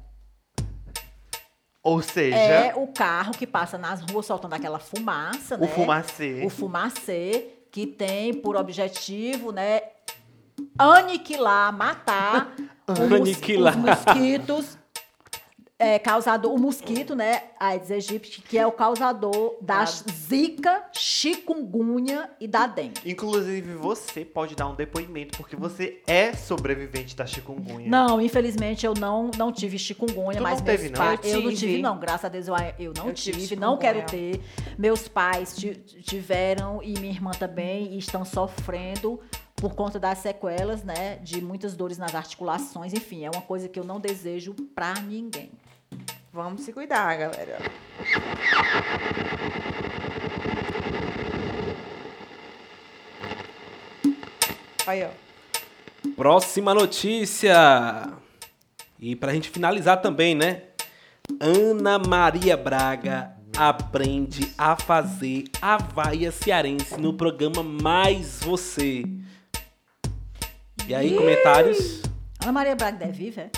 Ou 1.81 2.01
seja, 2.01 2.35
é 2.35 2.75
o 2.75 2.87
carro 2.87 3.31
que 3.31 3.47
passa 3.47 3.77
nas 3.77 4.01
ruas 4.01 4.25
soltando 4.25 4.53
aquela 4.53 4.79
fumaça, 4.79 5.55
o 5.55 5.59
né? 5.59 5.67
fumacê. 5.67 6.43
o 6.45 6.49
fumacê, 6.49 7.54
que 7.75 7.85
tem 7.85 8.33
por 8.33 8.55
objetivo, 8.55 9.51
né, 9.51 9.81
aniquilar, 10.79 11.73
matar 11.75 12.55
o 12.87 12.91
mos- 13.09 13.11
Aniquilar. 13.11 13.75
os 13.77 13.83
mosquitos, 13.83 14.77
é, 15.77 15.99
causador, 15.99 16.53
o 16.53 16.57
mosquito, 16.59 17.15
né, 17.15 17.43
Aedes 17.59 17.91
aegypti, 17.91 18.41
que 18.41 18.57
é 18.57 18.65
o 18.65 18.71
causador 18.71 19.57
da 19.61 19.83
zika, 19.85 20.85
chikungunya 20.93 22.29
e 22.39 22.47
da 22.47 22.65
dengue. 22.65 22.93
Inclusive, 23.05 23.73
você 23.75 24.23
pode 24.23 24.55
dar 24.55 24.67
um 24.69 24.75
depoimento, 24.75 25.37
porque 25.37 25.55
você 25.55 26.01
é 26.07 26.33
sobrevivente 26.33 27.15
da 27.15 27.25
chikungunya. 27.25 27.89
Não, 27.89 28.21
infelizmente 28.21 28.85
eu 28.85 28.93
não, 28.93 29.29
não 29.37 29.51
tive 29.51 29.77
chikungunya, 29.77 30.37
Tu 30.37 30.43
mas 30.43 30.59
não 30.59 30.65
teve, 30.65 30.89
não? 30.89 30.97
pais. 30.97 31.19
Eu 31.23 31.31
Eu, 31.39 31.41
não 31.41 31.53
tive. 31.53 31.81
não. 31.81 31.99
Graças 31.99 32.25
a 32.25 32.29
Deus 32.29 32.47
eu, 32.47 32.55
eu 32.79 32.93
não 32.95 33.07
Eu 33.09 33.13
tive 33.13 33.41
tive, 33.41 33.55
não 33.55 33.77
quero 33.77 34.03
ter. 34.05 34.41
Meus 34.77 35.07
pais 35.07 35.55
ti- 35.55 35.75
tiveram 36.03 36.81
e 36.81 36.93
minha 36.99 37.11
irmã 37.11 37.31
também 37.31 37.93
e 37.93 37.97
estão 37.97 38.23
sofrendo 38.23 39.19
por 39.55 39.73
conta 39.73 39.97
das 39.99 40.19
sequelas, 40.19 40.83
né? 40.83 41.17
De 41.17 41.41
muitas 41.41 41.75
dores 41.75 41.97
nas 41.97 42.13
articulações. 42.15 42.93
Enfim, 42.93 43.25
é 43.25 43.29
uma 43.29 43.41
coisa 43.41 43.67
que 43.69 43.79
eu 43.79 43.83
não 43.83 43.99
desejo 43.99 44.53
pra 44.73 44.93
ninguém. 44.95 45.51
Vamos 46.31 46.61
se 46.61 46.73
cuidar, 46.73 47.15
galera. 47.15 47.57
Aí, 54.85 55.03
ó. 55.03 55.09
Próxima 56.15 56.73
notícia. 56.73 58.13
E 58.99 59.15
pra 59.15 59.33
gente 59.33 59.49
finalizar 59.49 60.01
também, 60.01 60.35
né? 60.35 60.63
Ana 61.39 61.97
Maria 61.97 62.55
Braga 62.55 63.33
aprende 63.57 64.53
a 64.57 64.75
fazer 64.75 65.45
a 65.61 65.77
vaia 65.77 66.31
cearense 66.31 66.99
no 66.99 67.13
programa 67.13 67.63
Mais 67.63 68.39
Você. 68.41 69.03
E 70.87 70.93
aí, 70.93 71.15
comentários? 71.15 72.03
Ana 72.43 72.51
Maria 72.51 72.75
Braga 72.75 72.97
deve 72.97 73.25
viver. 73.25 73.49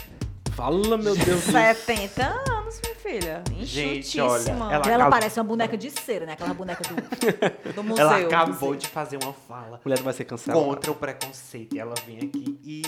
Fala, 0.57 0.97
meu 0.97 1.15
Deus 1.15 1.45
do 1.45 1.51
70 1.51 2.23
anos, 2.25 2.81
minha 2.83 2.95
filha. 2.95 3.43
Gente, 3.59 4.19
olha, 4.19 4.31
Enxutíssima. 4.39 4.73
ela- 4.73 4.85
Ela, 4.87 4.95
acaba- 4.95 5.09
parece 5.11 5.39
uma 5.39 5.43
boneca 5.45 5.77
de 5.77 5.91
cera, 5.91 6.25
né? 6.25 6.33
Aquela 6.33 6.53
boneca 6.55 6.81
do. 6.83 6.95
do 7.73 7.83
museu. 7.83 8.03
Ela 8.09 8.17
acabou 8.25 8.75
de 8.75 8.87
fazer 8.87 9.19
uma 9.23 9.33
fala 9.33 9.79
Mulher 9.85 10.01
vai 10.01 10.13
ser 10.13 10.25
cancelada. 10.25 10.59
contra 10.65 10.91
o 10.91 10.95
preconceito. 10.95 11.75
E 11.75 11.79
ela 11.79 11.93
vem 12.07 12.17
aqui 12.17 12.59
e 12.65 12.81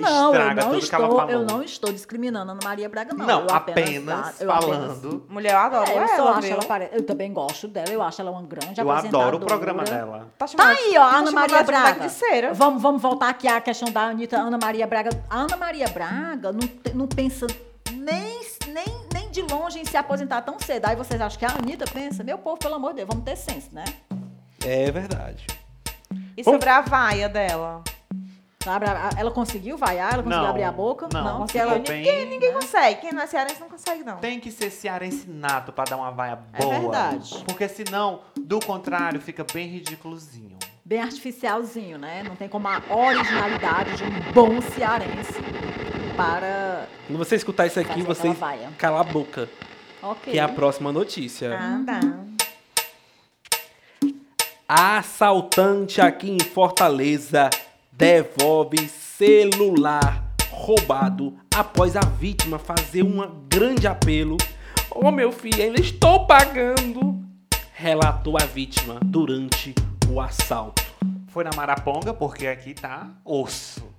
Não, 0.00 0.26
eu 0.34 0.40
estraga 0.40 0.62
não, 0.64 0.70
tudo 0.72 0.88
que 0.88 0.94
ela 0.94 1.04
estou, 1.04 1.18
falou. 1.20 1.32
eu 1.32 1.44
não 1.46 1.62
estou 1.62 1.92
discriminando 1.92 2.50
a 2.50 2.54
Ana 2.54 2.60
Maria 2.64 2.88
Braga, 2.88 3.12
não. 3.14 3.26
Não, 3.26 3.40
Eu 3.42 3.54
apenas, 3.54 4.40
eu 4.40 4.50
apenas- 4.50 4.76
falando. 5.00 5.26
Mulher, 5.28 5.52
eu 5.52 5.58
adoro 5.58 5.90
É, 5.90 5.92
eu 5.92 5.98
ela, 5.98 6.16
só 6.16 6.28
acho 6.32 6.40
viu? 6.42 6.50
ela 6.52 6.64
pare... 6.64 6.88
Eu 6.92 7.02
também 7.04 7.32
gosto 7.32 7.68
dela, 7.68 7.88
eu 7.90 8.02
acho 8.02 8.20
ela 8.20 8.30
uma 8.30 8.42
grande 8.42 8.80
Eu 8.80 8.90
adoro 8.90 8.94
o 8.94 8.98
apresentadora. 8.98 9.38
programa 9.46 9.84
dela. 9.84 10.18
Tá, 10.38 10.46
Tá 10.46 10.46
chamando- 10.46 10.76
aí, 10.78 10.94
ó, 10.96 11.02
a 11.02 11.10
tá 11.10 11.16
Ana 11.18 11.30
Maria 11.32 11.62
Braga. 11.62 12.00
de 12.06 12.12
cera. 12.12 12.54
Vamos, 12.54 12.80
vamos 12.82 13.02
voltar 13.02 13.28
aqui 13.28 13.46
à 13.46 13.60
questão 13.60 13.90
da 13.92 14.02
Anitta, 14.04 14.38
Ana 14.38 14.58
Maria 14.60 14.86
Braga. 14.86 15.10
A 15.28 15.38
Ana 15.40 15.56
Maria 15.56 15.88
Braga 15.88 16.52
não, 16.52 16.60
te- 16.60 16.94
não 16.94 17.06
pensa 17.06 17.46
nem, 17.92 18.40
nem, 18.68 18.84
nem 19.12 19.30
de 19.30 19.42
longe 19.42 19.78
em 19.78 19.84
se 19.84 19.96
aposentar 19.96 20.40
tão 20.42 20.58
cedo. 20.58 20.86
Aí 20.86 20.96
vocês 20.96 21.20
acham 21.20 21.38
que 21.38 21.44
a 21.44 21.50
Anitta 21.50 21.84
pensa? 21.92 22.24
Meu 22.24 22.38
povo, 22.38 22.56
pelo 22.58 22.74
amor 22.76 22.90
de 22.90 22.96
Deus, 22.96 23.08
vamos 23.08 23.24
ter 23.24 23.36
senso, 23.36 23.68
né? 23.72 23.84
É 24.64 24.90
verdade. 24.90 25.46
E 26.36 26.42
sobre 26.42 26.68
a 26.68 26.80
vaia 26.80 27.28
dela? 27.28 27.82
Ela 29.16 29.30
conseguiu 29.30 29.76
vaiar? 29.76 30.14
Ela 30.14 30.22
conseguiu 30.22 30.42
Não, 30.42 30.50
abrir 30.50 30.62
a 30.62 30.72
boca? 30.72 31.08
não, 31.12 31.38
porque 31.38 31.58
ficou 31.58 31.72
ela... 31.72 31.80
bem. 31.80 31.98
Ninguém, 32.02 32.26
ninguém 32.28 32.52
consegue. 32.52 33.00
Quem 33.00 33.12
não 33.12 33.22
é 33.22 33.26
cearense 33.26 33.60
não 33.60 33.68
consegue, 33.68 34.04
não. 34.04 34.18
Tem 34.18 34.38
que 34.38 34.50
ser 34.50 34.70
cearense 34.70 35.28
nato 35.28 35.72
pra 35.72 35.84
dar 35.84 35.96
uma 35.96 36.10
vaia 36.10 36.38
É 36.52 36.62
boa. 36.62 36.78
verdade. 36.80 37.42
Porque 37.46 37.68
senão, 37.68 38.20
do 38.36 38.60
contrário, 38.60 39.20
fica 39.20 39.44
bem 39.52 39.68
ridículozinho. 39.68 40.56
Bem 40.84 41.00
artificialzinho, 41.00 41.98
né? 41.98 42.22
Não 42.22 42.36
tem 42.36 42.48
como 42.48 42.68
a 42.68 42.80
originalidade 42.90 43.96
de 43.96 44.04
um 44.04 44.32
bom 44.32 44.60
cearense 44.60 45.40
para 46.16 46.86
Quando 47.06 47.18
você 47.18 47.36
escutar 47.36 47.66
isso 47.66 47.80
aqui, 47.80 48.02
você 48.02 48.28
cala 48.78 49.00
a 49.00 49.04
boca. 49.04 49.48
Ok. 50.02 50.32
Que 50.32 50.38
é 50.38 50.42
a 50.42 50.48
próxima 50.48 50.92
notícia. 50.92 51.56
Ah, 51.56 51.80
tá. 51.86 52.00
Assaltante 54.68 56.00
aqui 56.00 56.30
em 56.30 56.40
Fortaleza 56.40 57.48
devolve 58.02 58.88
celular 58.88 60.34
roubado 60.50 61.38
após 61.54 61.94
a 61.94 62.00
vítima 62.00 62.58
fazer 62.58 63.04
um 63.04 63.46
grande 63.48 63.86
apelo. 63.86 64.36
Ô 64.90 65.12
meu 65.12 65.30
filho, 65.30 65.62
ainda 65.62 65.80
estou 65.80 66.26
pagando, 66.26 67.24
relatou 67.72 68.36
a 68.36 68.44
vítima 68.44 68.98
durante 69.04 69.72
o 70.10 70.20
assalto. 70.20 70.82
Foi 71.28 71.44
na 71.44 71.52
Maraponga, 71.54 72.12
porque 72.12 72.48
aqui 72.48 72.74
tá 72.74 73.08
osso. 73.24 73.91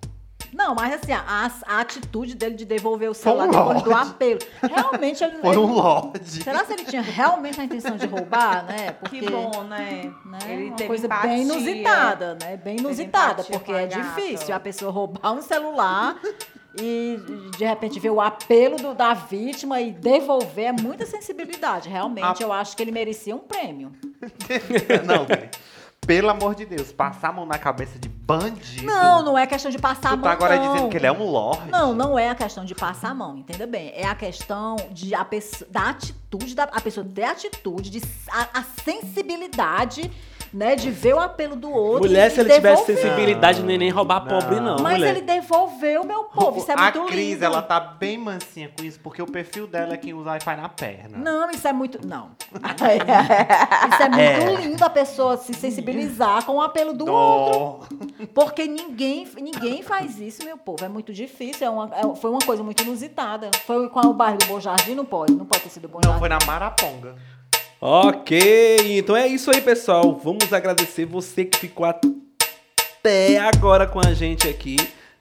Não, 0.56 0.76
mas 0.76 0.94
assim, 0.94 1.12
a, 1.12 1.52
a 1.68 1.80
atitude 1.80 2.36
dele 2.36 2.56
de 2.56 2.66
devolver 2.66 3.10
o 3.10 3.14
Foi 3.14 3.34
um 3.34 3.38
celular 3.40 3.58
depois 3.66 3.84
do 3.84 3.90
lorde. 3.90 4.10
apelo. 4.12 4.40
Realmente 4.62 5.24
ele. 5.24 5.38
Foi 5.42 5.58
um 5.58 5.64
ele- 5.64 5.74
lorde. 5.74 6.44
Será 6.44 6.64
se 6.66 6.74
ele 6.74 6.86
tinha 6.86 7.02
realmente 7.02 7.60
a 7.60 7.64
intenção 7.64 7.98
de 7.98 8.06
roubar, 8.06 8.66
né? 8.66 8.92
Porque, 8.92 9.20
Que 9.20 9.30
bom, 9.30 9.64
né? 9.64 10.14
né? 10.26 10.40
Ele 10.48 10.68
uma 10.68 10.76
teve 10.76 10.88
coisa 10.88 11.06
empatia. 11.08 11.30
bem 11.30 11.42
inusitada, 11.42 12.38
né? 12.42 12.58
Bem 12.58 12.78
inusitada, 12.78 13.44
porque 13.44 13.72
é 13.72 13.88
difícil 13.88 14.54
a 14.56 14.60
pessoa 14.60 14.92
roubar 14.92 15.34
um 15.34 15.42
celular 15.42 16.18
e 16.80 17.20
de 17.58 17.66
repente 17.66 18.00
ver 18.00 18.10
o 18.10 18.20
apelo 18.22 18.78
do- 18.78 18.94
da 18.96 19.14
vítima 19.14 19.80
e 19.82 19.92
devolver 19.92 20.66
é 20.66 20.72
muita 20.72 21.06
sensibilidade. 21.06 21.90
Realmente, 21.90 22.44
A- 22.44 22.46
eu 22.46 22.52
acho 22.54 22.76
que 22.76 22.82
ele 22.84 22.92
merecia 22.92 23.36
um 23.36 23.40
prêmio. 23.40 23.92
Não. 25.06 25.26
Pelo 26.06 26.30
amor 26.30 26.54
de 26.56 26.66
Deus, 26.66 26.92
passar 26.92 27.30
a 27.30 27.32
mão 27.32 27.46
na 27.46 27.58
cabeça 27.58 27.98
de 27.98 28.10
bandido. 28.10 28.86
Não, 28.86 29.24
não 29.24 29.38
é 29.38 29.48
questão 29.48 29.72
de 29.72 29.80
passar 29.80 30.10
a 30.10 30.12
Tu 30.12 30.18
mão. 30.18 30.24
tá 30.24 30.32
agora 30.32 30.58
não. 30.58 30.74
dizendo 30.74 30.90
que 30.90 30.98
ele 30.98 31.08
é 31.08 31.12
um 31.12 31.24
lorde? 31.30 31.70
Não, 31.70 31.94
não 31.94 32.20
é 32.20 32.30
a 32.30 32.36
questão 32.36 32.66
de 32.66 32.76
passar 32.76 33.12
a 33.12 33.14
mão, 33.14 33.38
entenda 33.38 33.66
bem. 33.66 33.92
É 33.96 34.06
a 34.06 34.16
questão 34.16 34.76
de 34.92 35.16
a 35.16 35.24
pessoa, 35.24 35.70
da 35.72 35.90
atitude, 35.90 36.56
da, 36.56 36.64
a 36.64 36.82
pessoa 36.82 37.06
ter 37.06 37.24
atitude, 37.24 37.90
de, 37.90 38.02
a, 38.30 38.60
a 38.60 38.64
sensibilidade, 38.84 40.12
né, 40.54 40.76
de 40.76 40.92
ver 40.92 41.16
o 41.16 41.20
apelo 41.20 41.56
do 41.56 41.72
outro. 41.72 42.08
Mulher, 42.08 42.28
e 42.28 42.32
se 42.32 42.40
ele 42.42 42.54
tivesse 42.54 42.86
sensibilidade, 42.86 43.62
não 43.64 43.72
ia 43.72 43.78
nem 43.78 43.90
roubar 43.90 44.24
Não. 44.24 44.28
pobre, 44.40 44.60
não, 44.60 44.78
Mas 44.80 44.94
mulher. 45.00 45.10
ele 45.16 45.22
devolveu, 45.22 46.04
meu 46.04 46.26
povo. 46.26 46.58
Isso 46.60 46.72
é 46.72 46.76
a 46.76 46.78
muito 46.78 47.06
Cris, 47.06 47.32
lindo. 47.34 47.46
ela 47.46 47.62
tá 47.62 47.80
bem 47.80 48.18
mansinha 48.18 48.70
com 48.78 48.84
isso, 48.84 49.00
porque 49.02 49.22
o 49.22 49.26
perfil 49.26 49.66
dela 49.68 49.94
é 49.94 49.98
quem 49.98 50.14
usa 50.14 50.30
Wi-Fi 50.32 50.56
na 50.56 50.70
perna. 50.70 51.18
Não, 51.18 51.50
isso 51.50 51.68
é 51.68 51.74
muito. 51.74 52.06
Não. 52.06 52.32
isso 52.54 54.04
é 54.04 54.10
muito 54.10 54.20
É. 54.20 54.56
lindo 54.62 54.84
a 54.84 54.90
pessoa 54.90 55.38
se 55.38 55.54
sensibilizar 55.54 56.46
com 56.46 56.54
o 56.58 56.62
apelo 56.62 56.94
do 56.94 57.06
outro. 57.12 57.60
Dó. 57.60 57.80
Porque 58.34 58.66
ninguém, 58.68 59.28
ninguém 59.36 59.82
faz 59.82 60.20
isso, 60.20 60.44
meu 60.46 60.58
povo. 60.58 60.84
É 60.84 60.88
muito 60.90 61.12
difícil. 61.14 61.66
É 61.66 61.70
uma, 61.70 61.90
é- 61.94 62.16
foi 62.16 62.30
uma 62.30 62.40
coisa 62.40 62.64
muito 62.64 62.82
inusitada. 62.84 63.50
Foi 63.66 63.90
com 63.90 64.00
o 64.02 64.14
bairro 64.14 64.38
do 64.38 64.46
Bom 64.46 64.60
Jardim? 64.60 64.96
Não 64.96 65.06
pode. 65.06 65.34
Não 65.34 65.46
pode 65.46 65.64
ter 65.64 65.70
sido 65.70 65.88
Bom 65.88 66.00
Não, 66.04 66.12
Jardim. 66.12 66.20
foi 66.20 66.30
na 66.30 66.38
Maraponga. 66.46 67.16
Ok, 67.86 68.98
então 68.98 69.14
é 69.14 69.28
isso 69.28 69.52
aí, 69.52 69.60
pessoal. 69.60 70.16
Vamos 70.16 70.54
agradecer 70.54 71.04
você 71.04 71.44
que 71.44 71.60
ficou 71.60 71.86
até 71.86 73.38
agora 73.40 73.86
com 73.86 74.00
a 74.00 74.14
gente 74.14 74.48
aqui, 74.48 74.78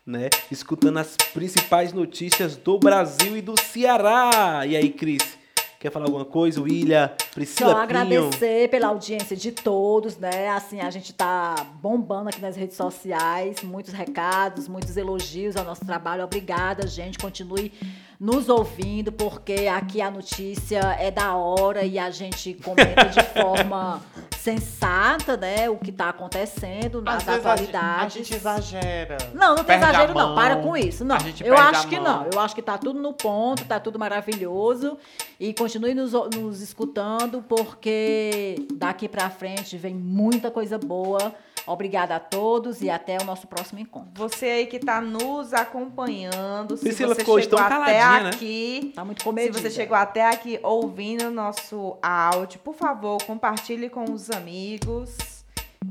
né? 0.06 0.30
Escutando 0.48 0.98
as 0.98 1.16
principais 1.34 1.92
notícias 1.92 2.56
do 2.56 2.78
Brasil 2.78 3.36
e 3.36 3.42
do 3.42 3.60
Ceará. 3.60 4.64
E 4.64 4.76
aí, 4.76 4.90
Cris, 4.90 5.36
quer 5.82 5.90
falar 5.90 6.06
alguma 6.06 6.24
coisa? 6.24 6.62
William, 6.62 7.10
Priscila 7.34 7.70
Só 7.70 7.74
Pinho? 7.74 7.82
agradecer 7.82 8.70
pela 8.70 8.86
audiência 8.86 9.36
de 9.36 9.50
todos, 9.50 10.16
né? 10.16 10.48
Assim, 10.50 10.80
a 10.80 10.90
gente 10.90 11.12
tá 11.12 11.56
bombando 11.82 12.28
aqui 12.28 12.40
nas 12.40 12.54
redes 12.54 12.76
sociais, 12.76 13.62
muitos 13.64 13.92
recados, 13.92 14.68
muitos 14.68 14.96
elogios 14.96 15.56
ao 15.56 15.64
nosso 15.64 15.84
trabalho. 15.84 16.22
Obrigada, 16.22 16.86
gente. 16.86 17.18
Continue 17.18 17.72
nos 18.20 18.48
ouvindo, 18.48 19.10
porque 19.10 19.66
aqui 19.66 20.00
a 20.00 20.08
notícia 20.08 20.78
é 21.00 21.10
da 21.10 21.34
hora 21.34 21.82
e 21.82 21.98
a 21.98 22.10
gente 22.10 22.54
comenta 22.54 23.06
de 23.06 23.20
forma 23.34 24.00
sensata, 24.42 25.36
né? 25.36 25.70
O 25.70 25.76
que 25.76 25.92
tá 25.92 26.08
acontecendo 26.08 27.00
nas 27.00 27.18
Às 27.18 27.24
vezes 27.24 27.46
a 27.46 27.52
atualidades. 27.52 28.14
gente- 28.14 28.22
A 28.22 28.24
gente 28.24 28.34
exagera. 28.34 29.16
Não, 29.34 29.54
não 29.54 29.64
tem 29.64 29.76
exagero, 29.76 30.14
não. 30.14 30.34
Para 30.34 30.56
com 30.56 30.76
isso. 30.76 31.04
Não. 31.04 31.16
Eu 31.44 31.56
acho 31.56 31.86
que 31.88 31.98
não. 32.00 32.26
Eu 32.32 32.40
acho 32.40 32.54
que 32.54 32.62
tá 32.62 32.76
tudo 32.76 33.00
no 33.00 33.12
ponto, 33.12 33.64
tá 33.64 33.78
tudo 33.78 33.98
maravilhoso. 33.98 34.98
E 35.38 35.54
continue 35.54 35.94
nos, 35.94 36.12
nos 36.12 36.60
escutando, 36.60 37.42
porque 37.48 38.66
daqui 38.74 39.08
pra 39.08 39.30
frente 39.30 39.76
vem 39.76 39.94
muita 39.94 40.50
coisa 40.50 40.76
boa. 40.78 41.32
Obrigada 41.66 42.16
a 42.16 42.20
todos 42.20 42.82
e 42.82 42.90
até 42.90 43.18
o 43.20 43.24
nosso 43.24 43.46
próximo 43.46 43.78
encontro. 43.78 44.10
Você 44.16 44.46
aí 44.46 44.66
que 44.66 44.78
tá 44.80 45.00
nos 45.00 45.54
acompanhando, 45.54 46.76
se 46.76 46.84
Priscila 46.84 47.14
você 47.14 47.20
ficou 47.20 47.40
chegou 47.40 47.56
tão 47.56 47.64
até 47.66 47.74
caladinha, 47.74 48.20
né? 48.24 48.30
aqui, 48.30 48.92
Tá 48.96 49.04
muito 49.04 49.18
se 49.20 49.24
comedido. 49.24 49.58
você 49.60 49.70
chegou 49.70 49.96
até 49.96 50.28
aqui 50.28 50.58
ouvindo 50.62 51.26
o 51.26 51.30
nosso 51.30 51.96
áudio, 52.02 52.58
por 52.60 52.74
favor, 52.74 53.22
compartilhe 53.24 53.88
com 53.88 54.04
os 54.10 54.28
amigos, 54.30 55.16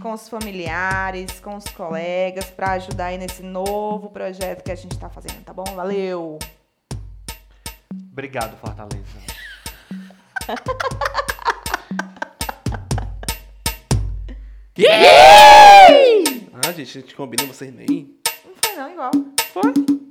com 0.02 0.12
os 0.14 0.28
familiares, 0.28 1.40
com 1.40 1.56
os 1.56 1.66
colegas, 1.66 2.46
para 2.46 2.72
ajudar 2.74 3.06
aí 3.08 3.18
nesse 3.18 3.42
novo 3.42 4.10
projeto 4.10 4.64
que 4.64 4.72
a 4.72 4.76
gente 4.76 4.98
tá 5.00 5.10
fazendo, 5.10 5.42
tá 5.44 5.54
bom? 5.54 5.64
Valeu! 5.76 6.38
Obrigado, 8.12 8.58
Fortaleza. 8.58 9.06
Gente, 16.72 16.98
a 16.98 17.02
gente 17.02 17.16
combina 17.16 17.46
vocês 17.46 17.74
nem. 17.74 18.16
Não 18.46 18.54
foi 18.64 18.76
não, 18.78 18.92
igual. 18.92 19.12
Foi. 19.52 20.11